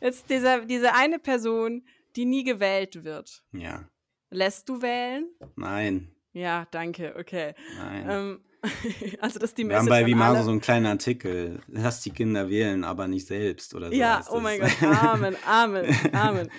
[0.00, 3.44] Jetzt dieser, diese eine Person, die nie gewählt wird.
[3.52, 3.88] Ja.
[4.36, 5.30] Lässt du wählen?
[5.56, 6.14] Nein.
[6.34, 7.54] Ja, danke, okay.
[7.78, 8.06] Nein.
[8.06, 8.40] Ähm,
[9.20, 11.62] also das ist die Message Wir haben bei Vimaro so einen kleinen Artikel.
[11.68, 13.94] Lass die Kinder wählen, aber nicht selbst oder so.
[13.94, 16.50] Ja, oh mein Gott, Amen, Amen, Amen.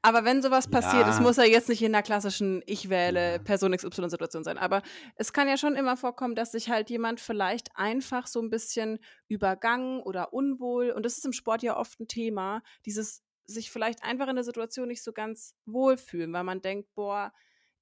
[0.00, 1.10] Aber wenn sowas passiert, ja.
[1.10, 3.38] es muss ja jetzt nicht in der klassischen Ich wähle ja.
[3.38, 4.82] Person XY-Situation sein, aber
[5.16, 9.00] es kann ja schon immer vorkommen, dass sich halt jemand vielleicht einfach so ein bisschen
[9.26, 14.04] übergangen oder unwohl, und das ist im Sport ja oft ein Thema, dieses sich vielleicht
[14.04, 17.32] einfach in der Situation nicht so ganz wohlfühlen, weil man denkt, boah,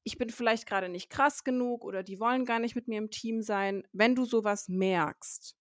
[0.05, 3.11] ich bin vielleicht gerade nicht krass genug oder die wollen gar nicht mit mir im
[3.11, 3.85] Team sein.
[3.93, 5.57] Wenn du sowas merkst,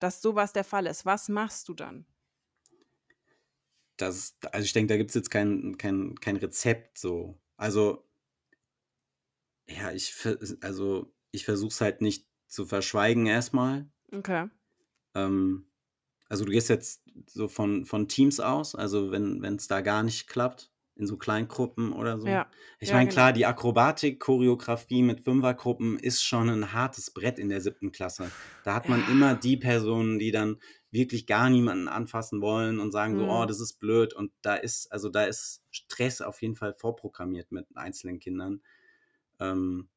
[0.00, 2.06] dass sowas der Fall ist, was machst du dann?
[3.96, 7.40] Das, also ich denke, da gibt es jetzt kein, kein, kein Rezept so.
[7.56, 8.06] Also,
[9.68, 10.14] ja, ich,
[10.62, 13.90] also, ich versuche es halt nicht zu verschweigen erstmal.
[14.14, 14.48] Okay.
[15.14, 15.65] Ähm,
[16.28, 20.28] also du gehst jetzt so von, von Teams aus, also wenn es da gar nicht
[20.28, 22.26] klappt, in so Kleingruppen oder so.
[22.26, 22.50] Ja.
[22.80, 23.36] Ich ja, meine, klar, genau.
[23.36, 28.30] die Akrobatik, Choreografie mit Fünfergruppen ist schon ein hartes Brett in der siebten Klasse.
[28.64, 29.08] Da hat man ja.
[29.08, 30.58] immer die Personen, die dann
[30.90, 33.18] wirklich gar niemanden anfassen wollen und sagen mhm.
[33.18, 34.14] so, oh, das ist blöd.
[34.14, 38.62] Und da ist, also da ist Stress auf jeden Fall vorprogrammiert mit einzelnen Kindern.
[39.38, 39.90] Ähm,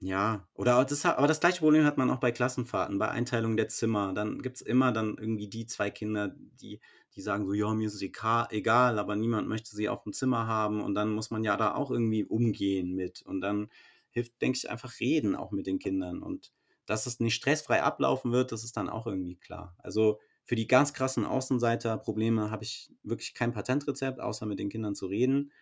[0.00, 3.68] ja, oder das, aber das gleiche Problem hat man auch bei Klassenfahrten, bei Einteilung der
[3.68, 4.12] Zimmer.
[4.14, 6.80] Dann gibt es immer dann irgendwie die zwei Kinder, die,
[7.16, 10.46] die sagen so, ja, mir ist es egal, aber niemand möchte sie auf dem Zimmer
[10.46, 10.82] haben.
[10.82, 13.22] Und dann muss man ja da auch irgendwie umgehen mit.
[13.22, 13.70] Und dann
[14.10, 16.22] hilft, denke ich, einfach reden auch mit den Kindern.
[16.22, 16.52] Und
[16.86, 19.74] dass es nicht stressfrei ablaufen wird, das ist dann auch irgendwie klar.
[19.78, 24.94] Also für die ganz krassen Außenseiter-Probleme habe ich wirklich kein Patentrezept, außer mit den Kindern
[24.94, 25.52] zu reden.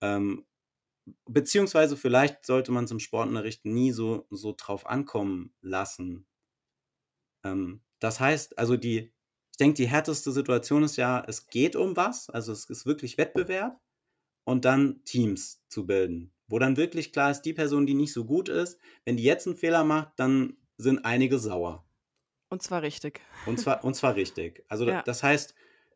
[0.00, 0.46] Ähm,
[1.26, 6.26] beziehungsweise vielleicht sollte man zum Sportunterricht nie so, so drauf ankommen lassen.
[7.44, 9.12] Ähm, das heißt, also die,
[9.50, 13.18] ich denke, die härteste Situation ist ja, es geht um was, also es ist wirklich
[13.18, 13.80] Wettbewerb
[14.44, 18.24] und dann Teams zu bilden, wo dann wirklich klar ist, die Person, die nicht so
[18.24, 21.84] gut ist, wenn die jetzt einen Fehler macht, dann sind einige sauer.
[22.48, 23.20] Und zwar richtig.
[23.46, 24.64] Und zwar, und zwar richtig.
[24.68, 25.02] Also ja.
[25.02, 25.54] das heißt,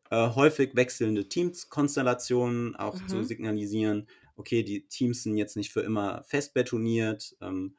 [0.09, 3.07] äh, häufig wechselnde Teamskonstellationen auch mhm.
[3.07, 7.35] zu signalisieren, okay, die Teams sind jetzt nicht für immer fest betoniert.
[7.41, 7.75] Ähm,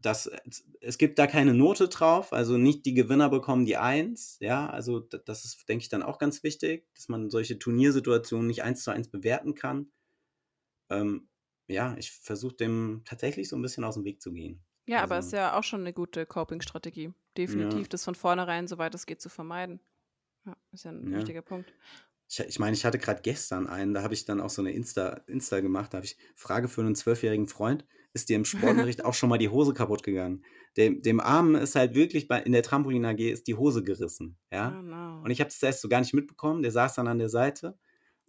[0.00, 0.30] das,
[0.80, 5.00] es gibt da keine Note drauf, also nicht die Gewinner bekommen die Eins, ja, also
[5.00, 8.92] das ist, denke ich, dann auch ganz wichtig, dass man solche Turniersituationen nicht eins zu
[8.92, 9.90] eins bewerten kann.
[10.90, 11.28] Ähm,
[11.66, 14.62] ja, ich versuche dem tatsächlich so ein bisschen aus dem Weg zu gehen.
[14.86, 17.12] Ja, also, aber es ist ja auch schon eine gute Coping-Strategie.
[17.36, 17.88] Definitiv, ja.
[17.88, 19.80] das von vornherein, soweit es geht, zu vermeiden.
[20.46, 21.18] Ja, ist ja ein ja.
[21.18, 21.72] wichtiger Punkt.
[22.28, 24.72] Ich, ich meine, ich hatte gerade gestern einen, da habe ich dann auch so eine
[24.72, 29.04] Insta, Insta gemacht, da habe ich Frage für einen zwölfjährigen Freund, ist dir im Sportunterricht
[29.04, 30.44] auch schon mal die Hose kaputt gegangen?
[30.76, 34.36] Dem, dem Armen ist halt wirklich bei, in der Trampolin AG ist die Hose gerissen,
[34.50, 34.76] ja?
[34.76, 35.22] Oh no.
[35.22, 37.78] Und ich habe das erst so gar nicht mitbekommen, der saß dann an der Seite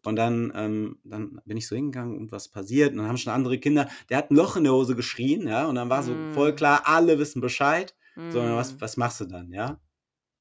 [0.06, 2.92] und dann, ähm, dann bin ich so hingegangen und was passiert.
[2.92, 5.66] Und dann haben schon andere Kinder, der hat ein Loch in der Hose geschrien, ja.
[5.66, 6.34] Und dann war so mm.
[6.34, 7.96] voll klar, alle wissen Bescheid.
[8.16, 8.32] Mm.
[8.32, 9.82] So, was, was machst du dann, ja?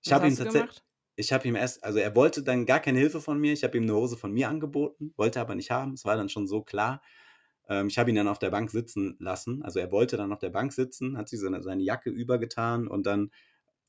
[0.05, 0.83] Ich habe ihn tatsächlich
[1.17, 3.53] ich habe ihm erst, also er wollte dann gar keine Hilfe von mir.
[3.53, 5.95] Ich habe ihm eine Hose von mir angeboten, wollte aber nicht haben.
[5.95, 7.03] Es war dann schon so klar.
[7.69, 9.63] Ähm, ich habe ihn dann auf der Bank sitzen lassen.
[9.63, 13.07] Also er wollte dann auf der Bank sitzen, hat sich seine, seine Jacke übergetan und
[13.07, 13.31] dann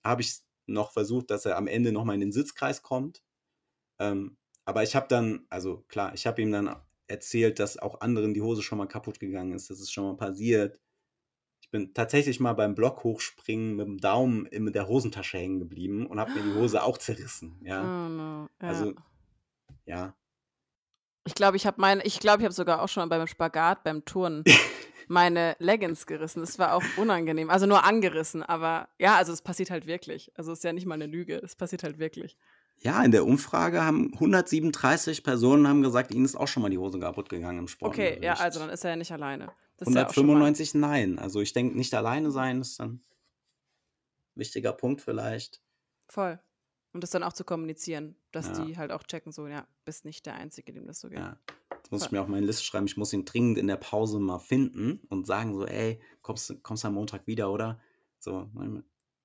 [0.04, 3.24] habe ich noch versucht, dass er am Ende nochmal in den Sitzkreis kommt.
[4.00, 6.76] Ähm, aber ich habe dann, also klar, ich habe ihm dann
[7.08, 9.70] erzählt, dass auch anderen die Hose schon mal kaputt gegangen ist.
[9.70, 10.80] Das ist schon mal passiert.
[11.66, 16.06] Ich bin tatsächlich mal beim Block hochspringen mit dem Daumen in der Hosentasche hängen geblieben
[16.06, 17.60] und habe mir die Hose auch zerrissen.
[17.66, 17.82] Ja.
[17.82, 18.48] Oh no.
[18.62, 18.68] Ja.
[18.68, 18.94] Also,
[19.86, 20.16] ja.
[21.24, 24.06] Ich glaube, ich habe meine, ich glaube, ich habe sogar auch schon beim Spagat, beim
[24.06, 24.44] Turnen
[25.08, 26.42] meine Leggings gerissen.
[26.42, 27.50] Das war auch unangenehm.
[27.50, 30.32] Also nur angerissen, aber ja, also es passiert halt wirklich.
[30.36, 32.38] Also es ist ja nicht mal eine Lüge, es passiert halt wirklich.
[32.82, 36.78] Ja, in der Umfrage haben 137 Personen haben gesagt, ihnen ist auch schon mal die
[36.78, 37.94] Hose kaputt gegangen im Sport.
[37.94, 39.52] Okay, ja, also dann ist er ja nicht alleine.
[39.78, 41.18] Das ist ja auch schon mal- 195 nein.
[41.20, 43.02] Also ich denke, nicht alleine sein ist dann ein
[44.36, 45.62] wichtiger Punkt vielleicht.
[46.08, 46.40] Voll.
[46.94, 48.64] Und das dann auch zu kommunizieren, dass Ja.
[48.66, 51.18] die halt auch checken, so, ja, bist nicht der Einzige, dem das so geht.
[51.20, 51.40] Ja.
[51.78, 52.18] Jetzt muss ich Voll.
[52.20, 55.28] mir auf meine Liste schreiben, ich muss ihn dringend in der Pause mal finden und
[55.28, 57.80] sagen so, ey, kommst, du- kommst am Montag wieder, oder?
[58.20, 58.50] So,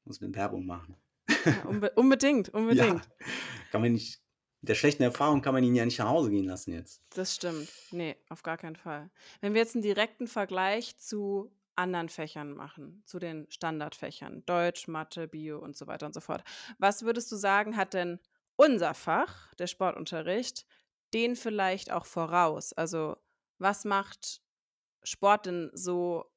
[0.05, 0.97] muss mir Werbung machen.
[1.45, 3.05] Ja, unbe unbedingt, unbedingt.
[3.05, 3.27] Ja.
[3.71, 4.21] Kann man nicht,
[4.61, 7.03] mit der schlechten Erfahrung kann man ihn ja nicht nach Hause gehen lassen jetzt.
[7.11, 7.69] Das stimmt.
[7.91, 9.11] Nee, auf gar keinen Fall.
[9.41, 15.27] Wenn wir jetzt einen direkten Vergleich zu anderen Fächern machen, zu den Standardfächern, Deutsch, Mathe,
[15.27, 16.45] Bio und so weiter und so fort.
[16.79, 18.21] Was würdest du sagen, hat denn
[18.57, 20.67] unser Fach, der Sportunterricht,
[21.15, 22.73] den vielleicht auch voraus?
[22.75, 23.17] Also,
[23.59, 24.43] was macht
[25.03, 26.30] Sport denn so,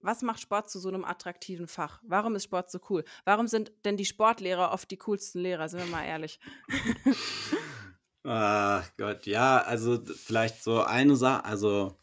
[0.00, 2.00] was macht Sport zu so einem attraktiven Fach?
[2.04, 3.04] Warum ist Sport so cool?
[3.24, 5.68] Warum sind denn die Sportlehrer oft die coolsten Lehrer?
[5.68, 6.38] Sind wir mal ehrlich.
[8.24, 11.98] Ach Gott, ja, also vielleicht so eine Sache, also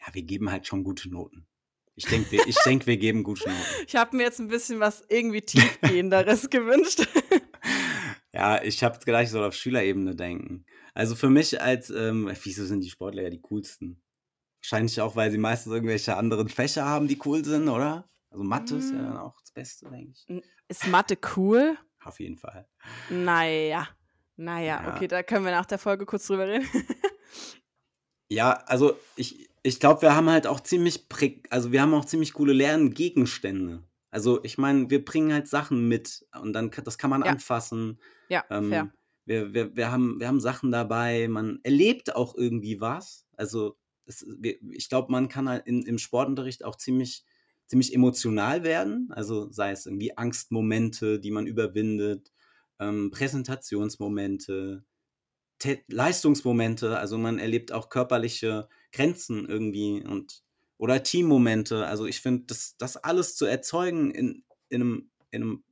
[0.00, 1.46] ja, wir geben halt schon gute Noten.
[1.96, 3.62] Ich denke, wir, ich denk, wir geben gute Noten.
[3.86, 7.06] Ich habe mir jetzt ein bisschen was irgendwie tiefgehenderes gewünscht.
[8.32, 10.66] Ja, ich habe gleich so auf Schülerebene denken.
[10.92, 14.03] Also für mich als, ähm, wieso sind die Sportlehrer die coolsten?
[14.64, 18.08] Wahrscheinlich auch, weil sie meistens irgendwelche anderen Fächer haben, die cool sind, oder?
[18.30, 19.02] Also Mathe ist ja Mm.
[19.02, 20.42] dann auch das Beste, denke ich.
[20.68, 21.76] Ist Mathe cool?
[22.02, 22.66] Auf jeden Fall.
[23.10, 23.86] Naja.
[24.36, 24.94] Naja, Ja.
[24.94, 26.66] okay, da können wir nach der Folge kurz drüber reden.
[28.30, 31.06] Ja, also ich, ich glaube, wir haben halt auch ziemlich,
[31.50, 33.84] also wir haben auch ziemlich coole Lerngegenstände.
[34.10, 37.30] Also ich meine, wir bringen halt Sachen mit und dann das kann man Ja.
[37.32, 38.00] anfassen.
[38.30, 38.90] ja, Ähm, fair.
[39.26, 43.26] wir, wir, wir, haben, wir haben Sachen dabei, man erlebt auch irgendwie was.
[43.36, 47.24] Also es, wir, ich glaube, man kann halt in, im Sportunterricht auch ziemlich,
[47.66, 49.08] ziemlich emotional werden.
[49.12, 52.32] Also sei es irgendwie Angstmomente, die man überwindet,
[52.78, 54.84] ähm, Präsentationsmomente,
[55.60, 56.98] Tä- Leistungsmomente.
[56.98, 60.42] Also man erlebt auch körperliche Grenzen irgendwie und
[60.78, 61.86] oder Teammomente.
[61.86, 65.64] Also ich finde, das, das alles zu erzeugen in, in, einem, in einem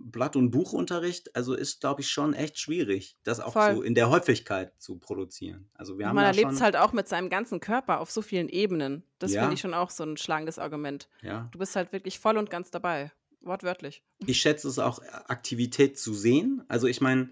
[0.00, 3.74] Blatt- und Buchunterricht, also ist, glaube ich, schon echt schwierig, das auch Voll.
[3.74, 5.68] so in der Häufigkeit zu produzieren.
[5.74, 8.22] Also wir Und haben man erlebt es halt auch mit seinem ganzen Körper auf so
[8.22, 9.02] vielen Ebenen.
[9.18, 9.40] Das Ja.
[9.42, 11.08] finde ich schon auch so ein schlagendes Argument.
[11.22, 11.48] ja.
[11.52, 13.10] Du bist halt wirklich voll und ganz dabei.
[13.40, 14.02] Wortwörtlich.
[14.26, 16.64] Ich schätze es auch, Aktivität zu sehen.
[16.68, 17.30] Also ich meine,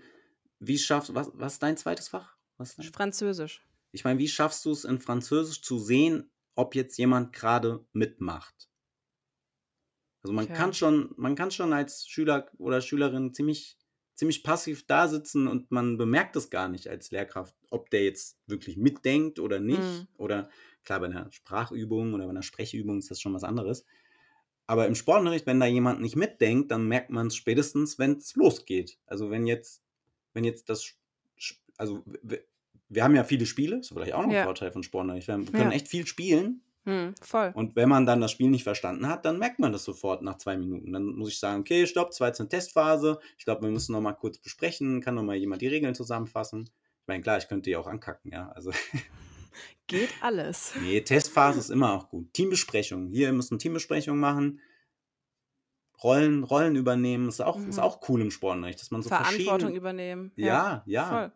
[0.59, 2.37] wie schaffst was, was ist dein zweites Fach?
[2.59, 2.87] Was dein?
[2.93, 3.63] Französisch.
[3.93, 8.69] Ich meine, wie schaffst du es in Französisch zu sehen, ob jetzt jemand gerade mitmacht?
[10.27, 10.57] Also man Tja.
[10.57, 13.79] kann schon, man kann schon als Schüler oder Schülerin ziemlich,
[14.17, 18.37] ziemlich passiv da sitzen und man bemerkt es gar nicht als Lehrkraft, ob der jetzt
[18.49, 19.79] wirklich mitdenkt oder nicht.
[19.79, 20.09] Mhm.
[20.17, 20.51] Oder
[20.83, 23.87] klar, bei einer Sprachübung oder bei einer Sprechübung ist das schon was anderes.
[24.67, 28.35] Aber im Sportunterricht, wenn da jemand nicht mitdenkt, dann merkt man es spätestens, wenn es
[28.35, 28.99] losgeht.
[29.07, 29.85] Also wenn jetzt,
[30.35, 30.97] wenn jetzt das,
[31.77, 32.03] also
[32.89, 34.43] wir, haben ja viele Spiele, das ist vielleicht auch noch ein Ja.
[34.43, 35.29] Vorteil von Sportunterricht.
[35.29, 35.77] Wir können Ja.
[35.77, 37.51] echt viel spielen Hm, voll.
[37.55, 40.39] und wenn man dann das Spiel nicht verstanden hat, dann merkt man das sofort nach
[40.39, 40.93] zwei Minuten.
[40.93, 43.19] Dann muss ich sagen, okay, stopp, das war jetzt eine Testphase.
[43.39, 45.01] Ich glaube, wir müssen noch mal kurz besprechen.
[45.01, 46.71] Kann noch mal jemand die Regeln zusammenfassen?
[47.03, 48.49] Ich meine, klar, ich könnte die auch ankacken, ja.
[48.51, 48.71] Also,
[49.89, 50.75] Geht alles.
[50.83, 52.33] nee, Testphase ist immer auch gut.
[52.35, 53.09] Teambesprechung.
[53.09, 54.61] Hier müssen Teambesprechungen machen.
[56.03, 57.29] Rollen, Rollen übernehmen.
[57.29, 57.83] Ist auch, ist Mhm.
[57.83, 60.33] auch cool im Sportunterricht, dass man so Verantwortung übernehmen.
[60.37, 61.09] ja, ja.
[61.09, 61.33] Voll.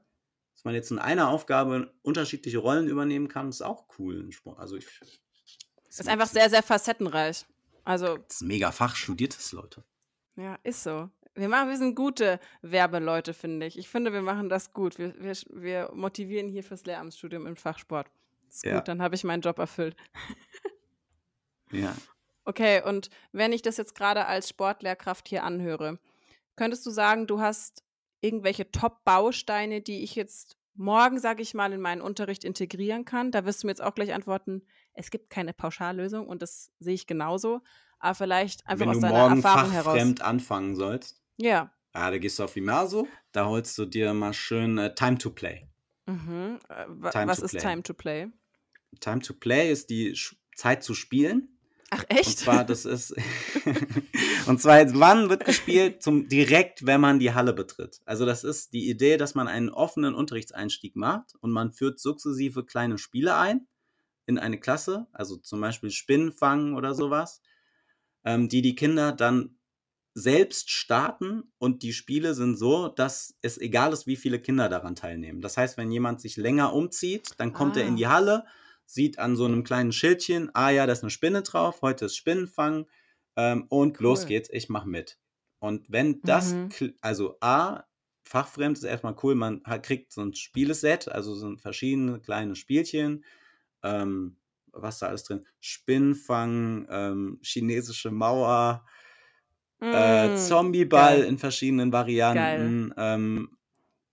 [0.54, 4.58] Dass man jetzt in einer Aufgabe unterschiedliche Rollen übernehmen kann, ist auch cool im Sport.
[4.58, 4.86] Also ich,
[5.90, 7.44] Ist einfach sehr, sehr facettenreich.
[7.85, 9.83] Also, Das ist ein mega Fach, studiertes Leute.
[10.37, 11.11] ja, ist so.
[11.35, 13.79] Wir, machen, wir sind gute Werbeleute, finde ich.
[13.79, 14.98] Ich finde, wir machen das gut.
[14.98, 18.11] Wir, wir, wir motivieren hier fürs Lehramtsstudium im Fachsport.
[18.48, 18.76] Ist Ja.
[18.76, 19.96] gut, dann habe ich meinen Job erfüllt.
[21.72, 21.94] Ja.
[22.44, 25.98] Okay, und wenn ich das jetzt gerade als Sportlehrkraft hier anhöre,
[26.57, 27.85] könntest du sagen, du hast
[28.20, 33.31] irgendwelche Top-Bausteine, die ich jetzt morgen, sage ich mal, in meinen Unterricht integrieren kann?
[33.31, 34.62] Da wirst du mir jetzt auch gleich antworten,
[35.00, 37.60] es gibt keine Pauschallösung und das sehe ich genauso.
[37.98, 39.84] Aber vielleicht einfach Wenn aus du deiner morgen Erfahrung heraus.
[39.94, 41.72] fachfremd anfangen sollst, Ja.
[41.94, 45.30] ja, da gehst du auf Imaso, da holst du dir mal schön äh, Time to
[45.30, 45.66] Play.
[46.06, 46.58] Mhm.
[46.68, 47.60] Äh, Time was to ist play.
[47.60, 48.26] Time to Play?
[49.00, 51.56] Time to Play ist die Sch Zeit zu spielen.
[51.90, 52.26] Ach echt?
[52.28, 53.14] Und zwar, das ist.
[54.46, 56.02] und zwar, wann wird gespielt?
[56.02, 58.00] Zum, direkt, wenn man die Halle betritt.
[58.04, 62.64] Also, das ist die Idee, dass man einen offenen Unterrichtseinstieg macht und man führt sukzessive
[62.64, 63.66] kleine Spiele ein
[64.30, 67.42] in eine Klasse, also zum Beispiel Spinnenfangen oder sowas,
[68.24, 69.58] ähm, die die Kinder dann
[70.14, 74.96] selbst starten und die Spiele sind so, dass es egal ist, wie viele Kinder daran
[74.96, 75.40] teilnehmen.
[75.40, 77.80] Das heißt, wenn jemand sich länger umzieht, dann kommt ah.
[77.80, 78.44] er in die Halle,
[78.86, 82.16] sieht an so einem kleinen Schildchen, ah ja, da ist eine Spinne drauf, heute ist
[82.16, 82.86] Spinnenfang
[83.36, 84.04] ähm, und cool.
[84.04, 85.18] los geht's, ich mach mit.
[85.58, 86.94] Und wenn das, mhm.
[87.00, 87.84] also A,
[88.24, 93.24] fachfremd ist erstmal cool, man kriegt so ein Spieleset, also so verschiedene kleine Spielchen,
[93.82, 94.36] ähm,
[94.72, 98.84] was da alles drin, Spinnenfang, ähm, chinesische Mauer,
[99.80, 103.56] äh, mm, Zombieball in verschiedenen Varianten, ähm,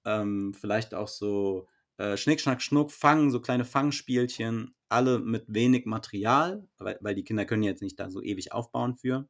[0.06, 5.86] ähm, vielleicht auch so äh, Schnick, Schnack, Schnuck, Fangen, so kleine Fangspielchen, alle mit wenig
[5.86, 9.28] Material, weil, weil die Kinder können jetzt nicht da so ewig aufbauen für.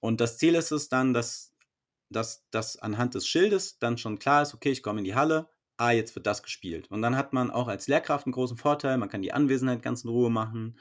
[0.00, 1.54] Und das Ziel ist es dann, dass,
[2.08, 5.48] dass, dass anhand des Schildes dann schon klar ist, okay, ich komme in die Halle,
[5.82, 6.90] ah, jetzt wird das gespielt.
[6.90, 10.04] Und dann hat man auch als Lehrkraft einen großen Vorteil, man kann die Anwesenheit ganz
[10.04, 10.78] in Ruhe machen,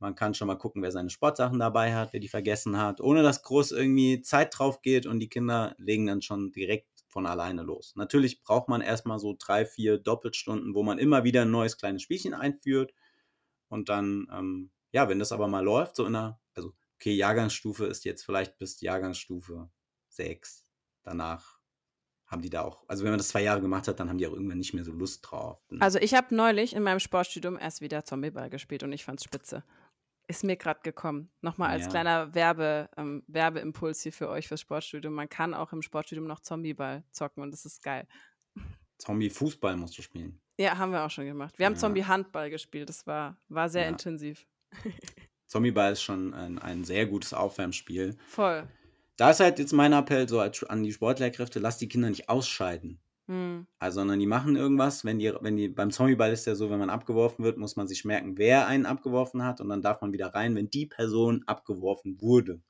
[0.00, 3.22] man kann schon mal gucken, wer seine Sportsachen dabei hat, wer die vergessen hat, ohne
[3.22, 7.62] dass groß irgendwie Zeit drauf geht und die Kinder legen dann schon direkt von alleine
[7.62, 7.92] los.
[7.96, 12.02] Natürlich braucht man erstmal so drei, vier Doppelstunden, wo man immer wieder ein neues kleines
[12.02, 12.94] Spielchen einführt.
[13.68, 17.86] Und dann, ähm, ja, wenn das aber mal läuft, so in einer, also, okay, Jahrgangsstufe
[17.86, 19.70] ist jetzt vielleicht bis Jahrgangsstufe
[20.08, 20.66] 6.
[21.02, 21.59] Danach
[22.30, 24.26] haben die da auch, also wenn man das zwei Jahre gemacht hat, dann haben die
[24.26, 25.58] auch irgendwann nicht mehr so Lust drauf.
[25.80, 29.64] Also ich habe neulich in meinem Sportstudium erst wieder Zombieball gespielt und ich fand's spitze.
[30.28, 31.28] Ist mir gerade gekommen.
[31.40, 31.90] Nochmal als ja.
[31.90, 35.12] kleiner Werbe, ähm, Werbeimpuls hier für euch fürs Sportstudium.
[35.12, 38.06] Man kann auch im Sportstudium noch Zombieball zocken und das ist geil.
[38.98, 40.40] Zombie-Fußball musst du spielen.
[40.56, 41.58] Ja, haben wir auch schon gemacht.
[41.58, 41.80] Wir haben ja.
[41.80, 42.88] Zombie-Handball gespielt.
[42.88, 43.88] Das war, war sehr ja.
[43.88, 44.46] intensiv.
[45.48, 48.16] Zombieball ist schon ein, ein sehr gutes Aufwärmspiel.
[48.28, 48.68] Voll.
[49.20, 53.02] Da ist halt jetzt mein Appell so an die Sportlehrkräfte, lass die Kinder nicht ausscheiden.
[53.26, 53.66] Mhm.
[53.78, 56.78] Also, sondern die machen irgendwas, wenn die, wenn die, beim Zombieball ist ja so, wenn
[56.78, 60.14] man abgeworfen wird, muss man sich merken, wer einen abgeworfen hat und dann darf man
[60.14, 62.62] wieder rein, wenn die Person abgeworfen wurde.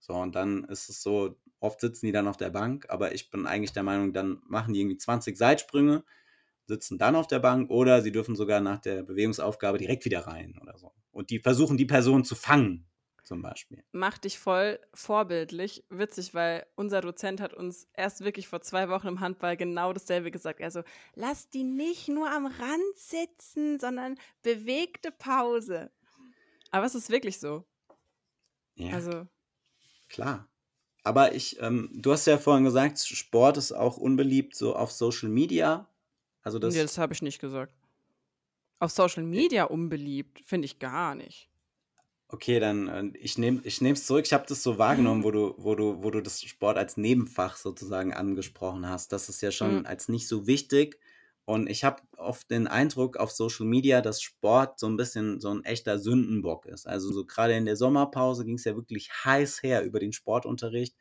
[0.00, 3.30] So, und dann ist es so, oft sitzen die dann auf der Bank, aber ich
[3.30, 6.02] bin eigentlich der Meinung, dann machen die irgendwie 20 Seitsprünge,
[6.66, 10.58] sitzen dann auf der Bank oder sie dürfen sogar nach der Bewegungsaufgabe direkt wieder rein
[10.60, 10.92] oder so.
[11.12, 12.88] Und die versuchen, die Person zu fangen
[13.22, 13.84] zum Beispiel.
[13.92, 15.84] Macht dich voll vorbildlich.
[15.90, 20.30] Witzig, weil unser Dozent hat uns erst wirklich vor zwei Wochen im Handball genau dasselbe
[20.30, 20.60] gesagt.
[20.60, 20.82] Also,
[21.14, 25.90] lass die nicht nur am Rand sitzen, sondern bewegte Pause.
[26.70, 27.64] Aber es ist wirklich so.
[28.74, 28.94] Ja.
[28.94, 29.26] Also.
[30.08, 30.48] Klar.
[31.04, 35.28] Aber ich, ähm, du hast ja vorhin gesagt, Sport ist auch unbeliebt so auf Social
[35.28, 35.88] Media.
[36.42, 36.74] Also das.
[36.74, 37.74] Nee, das habe ich nicht gesagt.
[38.78, 41.51] Auf Social Media unbeliebt, finde ich gar nicht.
[42.32, 44.24] Okay, dann äh, ich nehme ich es zurück.
[44.24, 47.58] Ich habe das so wahrgenommen, wo du, wo du, wo du das Sport als Nebenfach
[47.58, 49.12] sozusagen angesprochen hast.
[49.12, 49.86] Das ist ja schon mhm.
[49.86, 50.98] als nicht so wichtig.
[51.44, 55.50] Und ich habe oft den Eindruck auf Social Media, dass Sport so ein bisschen so
[55.50, 56.86] ein echter Sündenbock ist.
[56.88, 60.96] Also so gerade in der Sommerpause ging es ja wirklich heiß her über den Sportunterricht.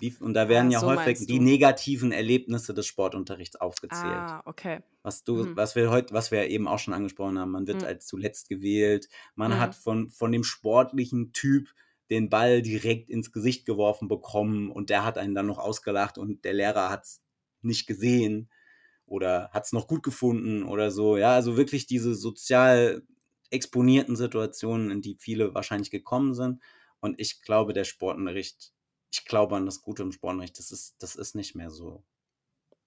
[0.00, 4.02] Die, und da werden ah, ja so häufig die negativen Erlebnisse des Sportunterrichts aufgezählt.
[4.04, 4.80] Ah, okay.
[5.02, 5.56] Was du, mhm.
[5.56, 7.86] was wir heute, was wir eben auch schon angesprochen haben, man wird mhm.
[7.86, 9.60] als zuletzt gewählt, man mhm.
[9.60, 11.68] hat von, von dem sportlichen Typ
[12.10, 16.44] den Ball direkt ins Gesicht geworfen bekommen und der hat einen dann noch ausgelacht und
[16.44, 17.22] der Lehrer hat es
[17.62, 18.50] nicht gesehen
[19.06, 21.16] oder hat es noch gut gefunden oder so.
[21.16, 23.02] Ja, also wirklich diese sozial
[23.50, 26.60] exponierten Situationen, in die viele wahrscheinlich gekommen sind.
[27.00, 28.72] Und ich glaube, der Sportunterricht
[29.14, 32.04] ich glaube an das Gute im Sportunterricht, das ist, das ist nicht mehr so.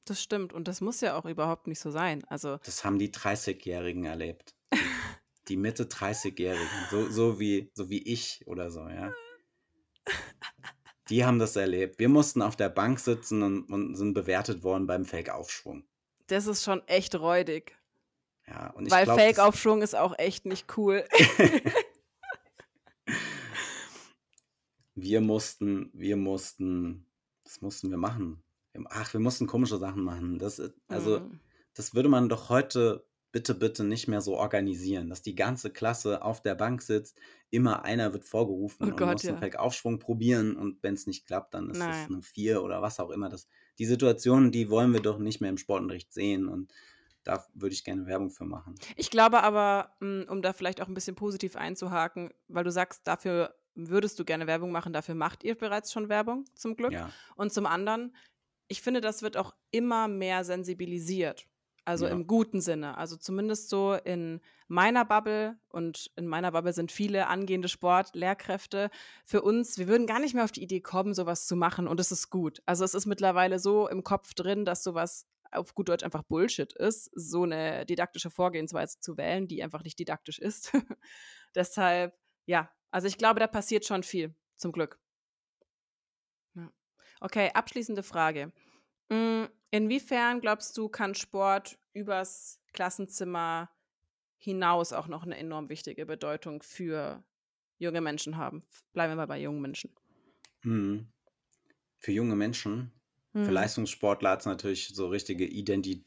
[0.05, 2.23] Das stimmt und das muss ja auch überhaupt nicht so sein.
[2.27, 4.55] Also das haben die 30-Jährigen erlebt.
[4.73, 4.77] Die,
[5.49, 9.13] die Mitte 30-Jährigen, so, so, wie, so wie ich oder so, ja.
[11.09, 11.99] Die haben das erlebt.
[11.99, 15.85] Wir mussten auf der Bank sitzen und, und sind bewertet worden beim Fake-Aufschwung.
[16.27, 17.77] Das ist schon echt räudig.
[18.45, 21.05] Ja, und ich Weil Fake-Aufschwung ist auch echt nicht cool.
[24.97, 27.05] wir mussten, wir mussten,
[27.43, 28.41] das mussten wir machen.
[28.89, 30.39] Ach, wir mussten komische Sachen machen.
[30.39, 31.39] Das, äh, also, mhm.
[31.75, 36.23] das würde man doch heute bitte, bitte nicht mehr so organisieren, dass die ganze Klasse
[36.23, 37.19] auf der Bank sitzt,
[37.51, 39.37] immer einer wird vorgerufen oh und Gott, muss ja.
[39.37, 42.99] einen Aufschwung probieren und wenn es nicht klappt, dann ist es eine Vier oder was
[42.99, 43.29] auch immer.
[43.29, 46.73] Das, die Situation, die wollen wir doch nicht mehr im Sportunterricht sehen und
[47.23, 48.75] da würde ich gerne Werbung für machen.
[48.95, 53.05] Ich glaube aber, hm, um da vielleicht auch ein bisschen positiv einzuhaken, weil du sagst,
[53.05, 56.91] dafür würdest du gerne Werbung machen, dafür macht ihr bereits schon Werbung, zum Glück.
[56.93, 57.11] Ja.
[57.35, 58.15] Und zum anderen,
[58.67, 61.47] ich finde, das wird auch immer mehr sensibilisiert.
[61.85, 62.11] Also Ja.
[62.11, 62.97] im guten Sinne.
[62.97, 68.89] Also zumindest so in meiner Bubble und in meiner Bubble sind viele angehende Sportlehrkräfte
[69.23, 69.77] für uns.
[69.77, 72.29] Wir würden gar nicht mehr auf die Idee kommen, sowas zu machen und es ist
[72.29, 72.61] gut.
[72.65, 76.73] Also es ist mittlerweile so im Kopf drin, dass sowas auf gut Deutsch einfach Bullshit
[76.73, 80.73] ist, so eine didaktische Vorgehensweise zu wählen, die einfach nicht didaktisch ist.
[81.55, 82.13] Deshalb,
[82.45, 84.99] ja, also ich glaube, da passiert schon viel, zum Glück.
[86.55, 86.71] Ja.
[87.21, 88.51] Okay, abschließende Frage.
[89.09, 93.71] Mm, Inwiefern glaubst du, kann Sport übers Klassenzimmer
[94.37, 97.25] hinaus auch noch eine enorm wichtige Bedeutung für
[97.79, 98.67] junge Menschen haben?
[98.93, 99.95] Bleiben wir mal bei jungen Menschen.
[100.63, 101.07] Mhm.
[101.99, 102.93] Für junge Menschen,
[103.41, 103.51] für Mhm.
[103.51, 106.05] Leistungssportler hat es natürlich so richtige Identi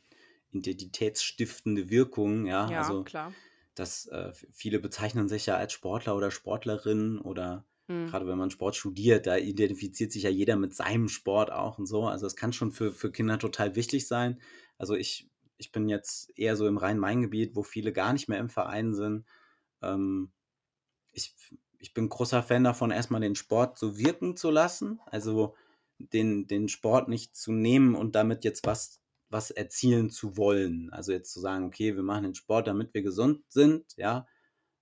[0.53, 2.72] identitätsstiftende Wirkung, ja.
[2.72, 3.35] Ja, Also klar.
[3.74, 8.10] Das, äh, viele bezeichnen sich ja als Sportler oder Sportlerin oder Mhm.
[8.10, 11.86] gerade wenn man Sport studiert, da identifiziert sich ja jeder mit seinem Sport auch und
[11.86, 12.06] so.
[12.06, 14.40] Also es kann schon für, für Kinder total wichtig sein.
[14.78, 18.48] Also ich, ich bin jetzt eher so im Rhein-Main-Gebiet, wo viele gar nicht mehr im
[18.48, 19.26] Verein sind.
[19.82, 20.32] Ähm,
[21.12, 21.34] ich,
[21.78, 25.00] ich bin großer Fan davon, erstmal den Sport so wirken zu lassen.
[25.06, 25.54] Also
[25.98, 29.00] den, den Sport nicht zu nehmen und damit jetzt was,
[29.31, 30.91] was erzielen zu wollen.
[30.93, 34.26] Also jetzt zu sagen, okay, wir machen den Sport, damit wir gesund sind, ja.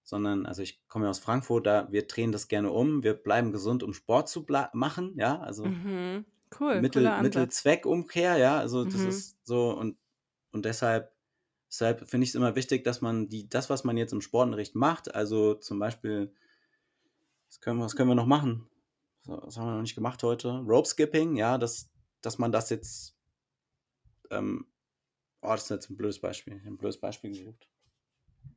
[0.02, 3.02] Sondern, also ich komme ja aus Frankfurt, da wir drehen das gerne um.
[3.02, 5.38] Wir bleiben gesund, um Sport zu machen, ja.
[5.40, 6.24] Also Mhm.
[6.58, 7.20] Cool, Mittel.
[7.20, 8.58] Mittel-Zweck-Umkehr, ja.
[8.58, 9.08] Also das Mhm.
[9.08, 9.98] ist so und,
[10.52, 11.12] und deshalb,
[11.70, 14.74] deshalb finde ich es immer wichtig, dass man die, das, was man jetzt im Sportunterricht
[14.74, 16.32] macht, also zum Beispiel,
[17.48, 18.66] was können wir, was können wir noch machen?
[19.26, 20.48] Was haben wir noch nicht gemacht heute?
[20.66, 21.90] Rope Skipping, ja, dass,
[22.22, 23.14] dass man das jetzt,
[24.30, 24.66] ähm,
[25.42, 26.54] oh, das ist jetzt ein blödes Beispiel.
[26.54, 27.68] Ich habe ein blödes Beispiel gesucht.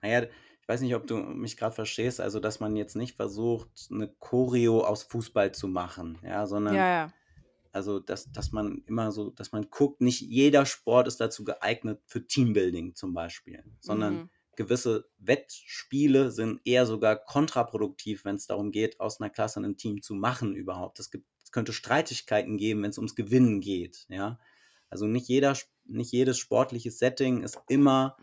[0.01, 0.23] Naja,
[0.61, 4.09] ich weiß nicht, ob du mich gerade verstehst, also dass man jetzt nicht versucht, eine
[4.19, 7.13] Choreo aus Fußball zu machen, ja, sondern Ja, ja.
[7.71, 12.01] also, dass, dass man immer so, dass man guckt, nicht jeder Sport ist dazu geeignet
[12.05, 14.29] für Teambuilding zum Beispiel, sondern Mhm.
[14.55, 20.01] gewisse Wettspiele sind eher sogar kontraproduktiv, wenn es darum geht, aus einer Klasse ein Team
[20.01, 20.99] zu machen überhaupt.
[20.99, 24.39] Es, gibt, es könnte Streitigkeiten geben, wenn es ums Gewinnen geht, ja.
[24.91, 28.17] Also nicht jeder, nicht jedes sportliche Setting ist immer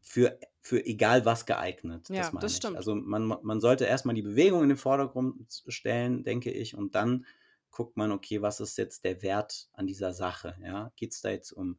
[0.00, 2.08] für, für egal was geeignet.
[2.08, 2.58] Ja, das ich.
[2.58, 2.76] stimmt.
[2.76, 7.26] Also man, man sollte erstmal die Bewegung in den Vordergrund stellen, denke ich, und dann
[7.70, 10.56] guckt man, okay, was ist jetzt der Wert an dieser Sache?
[10.62, 10.92] Ja?
[10.96, 11.78] Geht es da jetzt um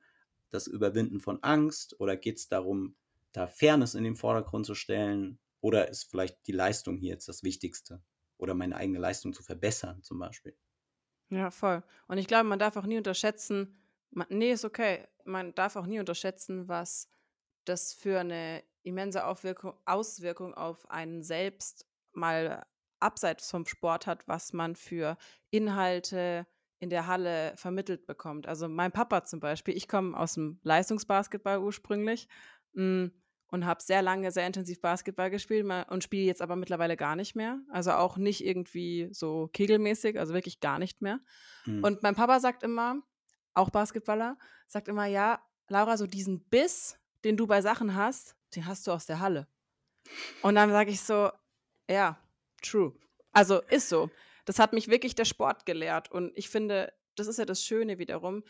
[0.50, 2.96] das Überwinden von Angst oder geht es darum,
[3.32, 5.40] da Fairness in den Vordergrund zu stellen?
[5.62, 8.02] Oder ist vielleicht die Leistung hier jetzt das Wichtigste?
[8.38, 10.56] Oder meine eigene Leistung zu verbessern, zum Beispiel.
[11.30, 11.84] Ja, voll.
[12.08, 13.79] Und ich glaube, man darf auch nie unterschätzen,
[14.12, 17.10] man, nee, ist okay, man darf auch nie unterschätzen, was
[17.66, 22.66] das für eine immense Aufwirkung, Auswirkung auf einen selbst mal
[23.00, 25.18] abseits vom Sport hat, was man für
[25.52, 26.48] Inhalte
[26.80, 28.48] in der Halle vermittelt bekommt.
[28.48, 32.28] Also mein Papa zum Beispiel, ich komme aus dem Leistungsbasketball ursprünglich
[32.74, 33.08] mm,
[33.52, 37.36] und habe sehr lange, sehr intensiv Basketball gespielt und spiele jetzt aber mittlerweile gar nicht
[37.36, 37.60] mehr.
[37.70, 41.20] Also auch nicht irgendwie so kegelmäßig, also wirklich gar nicht mehr.
[41.64, 41.84] Hm.
[41.84, 43.02] Und mein Papa sagt immer,
[43.54, 44.38] auch Basketballer,
[44.68, 48.92] sagt immer, ja, Laura, so diesen Biss, den du bei Sachen hast, den hast du
[48.92, 49.48] aus der Halle.
[50.42, 51.32] Und dann sage ich so,
[51.90, 52.20] ja,
[52.62, 52.94] true.
[53.32, 54.10] Also ist so.
[54.46, 56.12] Das hat mich wirklich der Sport gelehrt.
[56.12, 58.44] Und ich finde, das ist ja das Schöne wiederum.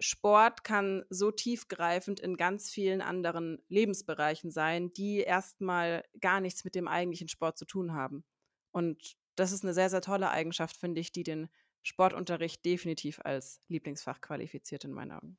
[0.00, 6.74] Sport kann so tiefgreifend in ganz vielen anderen Lebensbereichen sein, die erstmal gar nichts mit
[6.74, 8.24] dem eigentlichen Sport zu tun haben.
[8.72, 11.48] Und das ist eine sehr, sehr tolle Eigenschaft, finde ich, die den
[11.84, 15.38] Sportunterricht definitiv als Lieblingsfach qualifiziert in meinen Augen.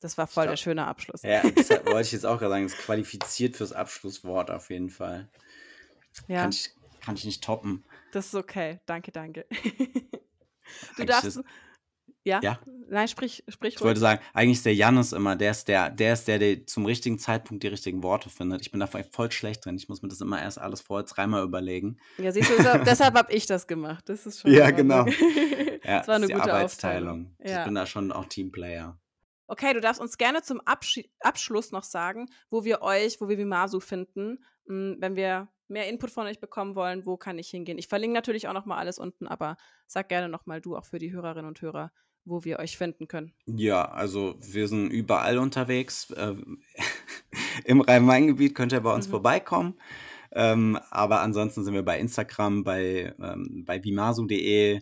[0.00, 1.22] Das war voll glaub- der schöne Abschluss.
[1.22, 2.64] Ja, das wollte ich jetzt auch gerade sagen.
[2.64, 5.30] Es qualifiziert fürs Abschlusswort auf jeden Fall.
[6.26, 6.70] Ja, Kann, ich,
[7.00, 7.84] kann ich nicht toppen.
[8.10, 8.80] das ist okay.
[8.84, 9.46] Danke, danke.
[10.96, 11.40] du darfst.
[12.24, 12.40] Ja?
[12.42, 12.58] Ja?
[12.88, 14.10] Nein, sprich, sprich Ich wollte ruhig.
[14.10, 17.18] sagen, eigentlich ist der Janis immer, der ist der, der ist der, der zum richtigen
[17.18, 18.60] Zeitpunkt die richtigen Worte findet.
[18.60, 19.76] Ich bin da voll schlecht drin.
[19.76, 21.98] Ich muss mir das immer erst alles vorher dreimal überlegen.
[22.18, 22.54] Ja, siehst du,
[22.84, 24.08] deshalb, habe ich das gemacht.
[24.08, 24.52] Das ist schon.
[24.52, 25.06] Ja, genau.
[25.84, 27.08] Ja, das war eine die gute Arbeitsteilung.
[27.08, 27.36] Aufteilung.
[27.40, 27.64] Ich Ja.
[27.64, 29.00] bin da schon auch Teamplayer.
[29.48, 33.36] Okay, du darfst uns gerne zum Abschi Abschluss noch sagen, wo wir euch, wo wir
[33.36, 37.78] Vimasu finden, mh, wenn wir mehr Input von euch bekommen wollen, wo kann ich hingehen?
[37.78, 39.56] Ich verlinke natürlich auch noch mal alles unten, aber
[39.88, 41.90] sag gerne noch mal du auch für die Hörerinnen und Hörer,
[42.24, 43.32] wo wir euch finden können.
[43.46, 46.12] Ja, also wir sind überall unterwegs.
[46.16, 46.62] Ähm,
[47.64, 49.10] Im Rhein-Main-Gebiet könnt ihr bei uns Mhm.
[49.12, 49.74] vorbeikommen.
[50.32, 54.80] Ähm, aber ansonsten sind wir bei Instagram, bei, ähm, bei bimasu.de.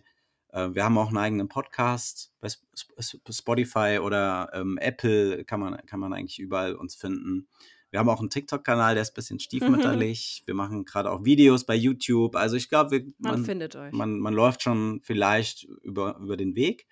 [0.53, 2.63] Äh, wir haben auch einen eigenen Podcast bei Sp
[2.95, 7.47] Sp Spotify oder ähm, Apple kann man, kann man eigentlich überall uns finden.
[7.89, 10.43] Wir haben auch einen TikTok-Kanal, der ist ein bisschen stiefmütterlich.
[10.45, 12.37] Wir machen gerade auch Videos bei YouTube.
[12.37, 13.91] Also ich glaube, Man, man, findet euch.
[13.91, 16.87] man, man läuft schon vielleicht über, über den Weg.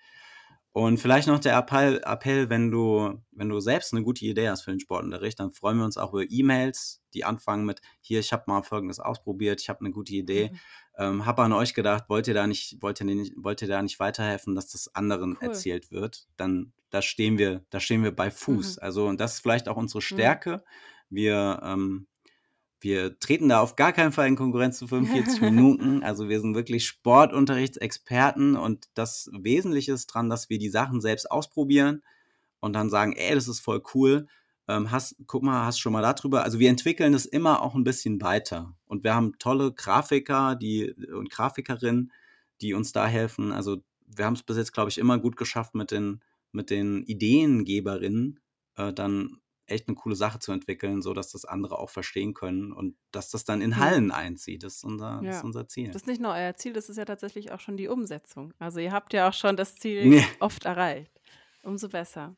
[0.72, 4.62] Und vielleicht noch der Appell, Appell, wenn du, wenn du selbst eine gute Idee hast
[4.62, 8.32] für den Sportunterricht, dann freuen wir uns auch über E-Mails, die anfangen mit, hier, ich
[8.32, 10.58] habe mal Folgendes ausprobiert, ich habe eine gute Idee, mhm.
[10.98, 13.82] ähm, habe an euch gedacht, wollt ihr da nicht, wollt ihr nicht, wollt ihr da
[13.82, 15.48] nicht weiterhelfen, dass das anderen cool.
[15.48, 16.28] erzählt wird?
[16.36, 18.76] Dann, da stehen wir, da stehen wir bei Fuß.
[18.76, 18.82] Mhm.
[18.82, 20.02] Also, und das ist vielleicht auch unsere mhm.
[20.02, 20.52] Stärke.
[20.52, 21.16] Mhm.
[21.16, 22.06] Wir, ähm,
[22.80, 26.02] wir treten da auf gar keinen Fall in Konkurrenz zu 45 Minuten.
[26.02, 31.30] Also wir sind wirklich Sportunterrichtsexperten und das Wesentliche ist dran, dass wir die Sachen selbst
[31.30, 32.02] ausprobieren
[32.60, 34.26] und dann sagen, ey, das ist voll cool.
[34.68, 36.42] Ähm, hast, guck mal, hast schon mal darüber.
[36.44, 38.74] Also wir entwickeln das immer auch ein bisschen weiter.
[38.86, 42.12] Und wir haben tolle Grafiker die, und Grafikerinnen,
[42.60, 43.52] die uns da helfen.
[43.52, 46.22] Also wir haben es bis jetzt, glaube ich, immer gut geschafft mit den,
[46.52, 48.40] mit den Ideengeberinnen,
[48.76, 49.40] äh, dann
[49.70, 53.30] echt eine coole Sache zu entwickeln, so dass das andere auch verstehen können und dass
[53.30, 54.62] das dann in Hallen einzieht.
[54.62, 55.28] Das ist unser, ja.
[55.28, 55.88] das ist unser Ziel.
[55.88, 58.52] Das ist nicht nur euer Ziel, das ist ja tatsächlich auch schon die Umsetzung.
[58.58, 60.26] Also ihr habt ja auch schon das Ziel nee.
[60.40, 61.20] oft erreicht.
[61.62, 62.36] Umso besser.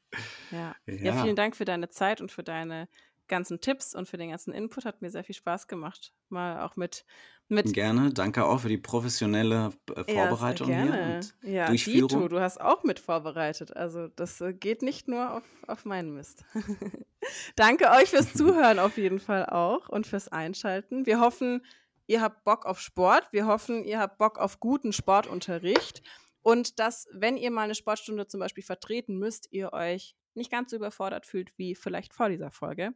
[0.50, 0.74] Ja.
[0.86, 0.94] ja.
[0.94, 2.88] ja, vielen Dank für deine Zeit und für deine
[3.28, 4.84] ganzen Tipps und für den ganzen Input.
[4.84, 6.12] Hat mir sehr viel Spaß gemacht.
[6.28, 7.04] Mal auch mit.
[7.48, 8.12] mit gerne.
[8.12, 10.96] Danke auch für die professionelle äh, Vorbereitung ja, gerne.
[10.96, 11.14] hier.
[11.14, 12.08] Und ja, Durchführung.
[12.08, 13.76] Dito, du hast auch mit vorbereitet.
[13.76, 16.44] Also das äh, geht nicht nur auf, auf meinen Mist.
[17.56, 21.06] Danke euch fürs Zuhören auf jeden Fall auch und fürs Einschalten.
[21.06, 21.64] Wir hoffen,
[22.06, 23.28] ihr habt Bock auf Sport.
[23.32, 26.02] Wir hoffen, ihr habt Bock auf guten Sportunterricht.
[26.42, 30.70] Und dass, wenn ihr mal eine Sportstunde zum Beispiel vertreten müsst, ihr euch nicht ganz
[30.70, 32.94] so überfordert fühlt wie vielleicht vor dieser Folge.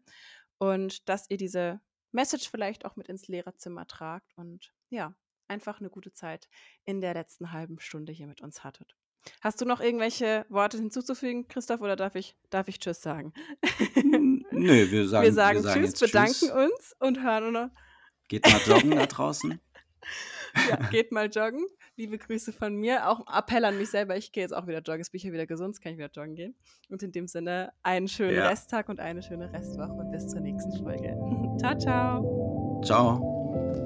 [0.59, 1.80] Und dass ihr diese
[2.12, 5.14] Message vielleicht auch mit ins Lehrerzimmer tragt und ja,
[5.49, 6.49] einfach eine gute Zeit
[6.84, 8.97] in der letzten halben Stunde hier mit uns hattet.
[9.41, 13.32] Hast du noch irgendwelche Worte hinzuzufügen, Christoph, oder darf ich, darf ich Tschüss sagen?
[14.05, 14.41] Nö,
[14.91, 16.51] wir sagen, wir sagen, wir sagen Tschüss, bedanken tschüss.
[16.51, 17.70] uns und hören noch.
[18.28, 19.61] Geht mal joggen da draußen.
[20.70, 21.66] ja, geht mal joggen.
[21.97, 23.09] Liebe Grüße von mir.
[23.09, 24.16] Auch Appell an mich selber.
[24.16, 24.99] Ich gehe jetzt auch wieder joggen.
[24.99, 26.55] Jetzt bin ich ja wieder gesund, jetzt kann ich wieder joggen gehen.
[26.90, 28.49] Und in dem Sinne einen schönen ja.
[28.49, 31.16] Resttag und eine schöne Restwoche und bis zur nächsten Folge.
[31.59, 32.82] ciao, ciao.
[32.84, 33.86] Ciao.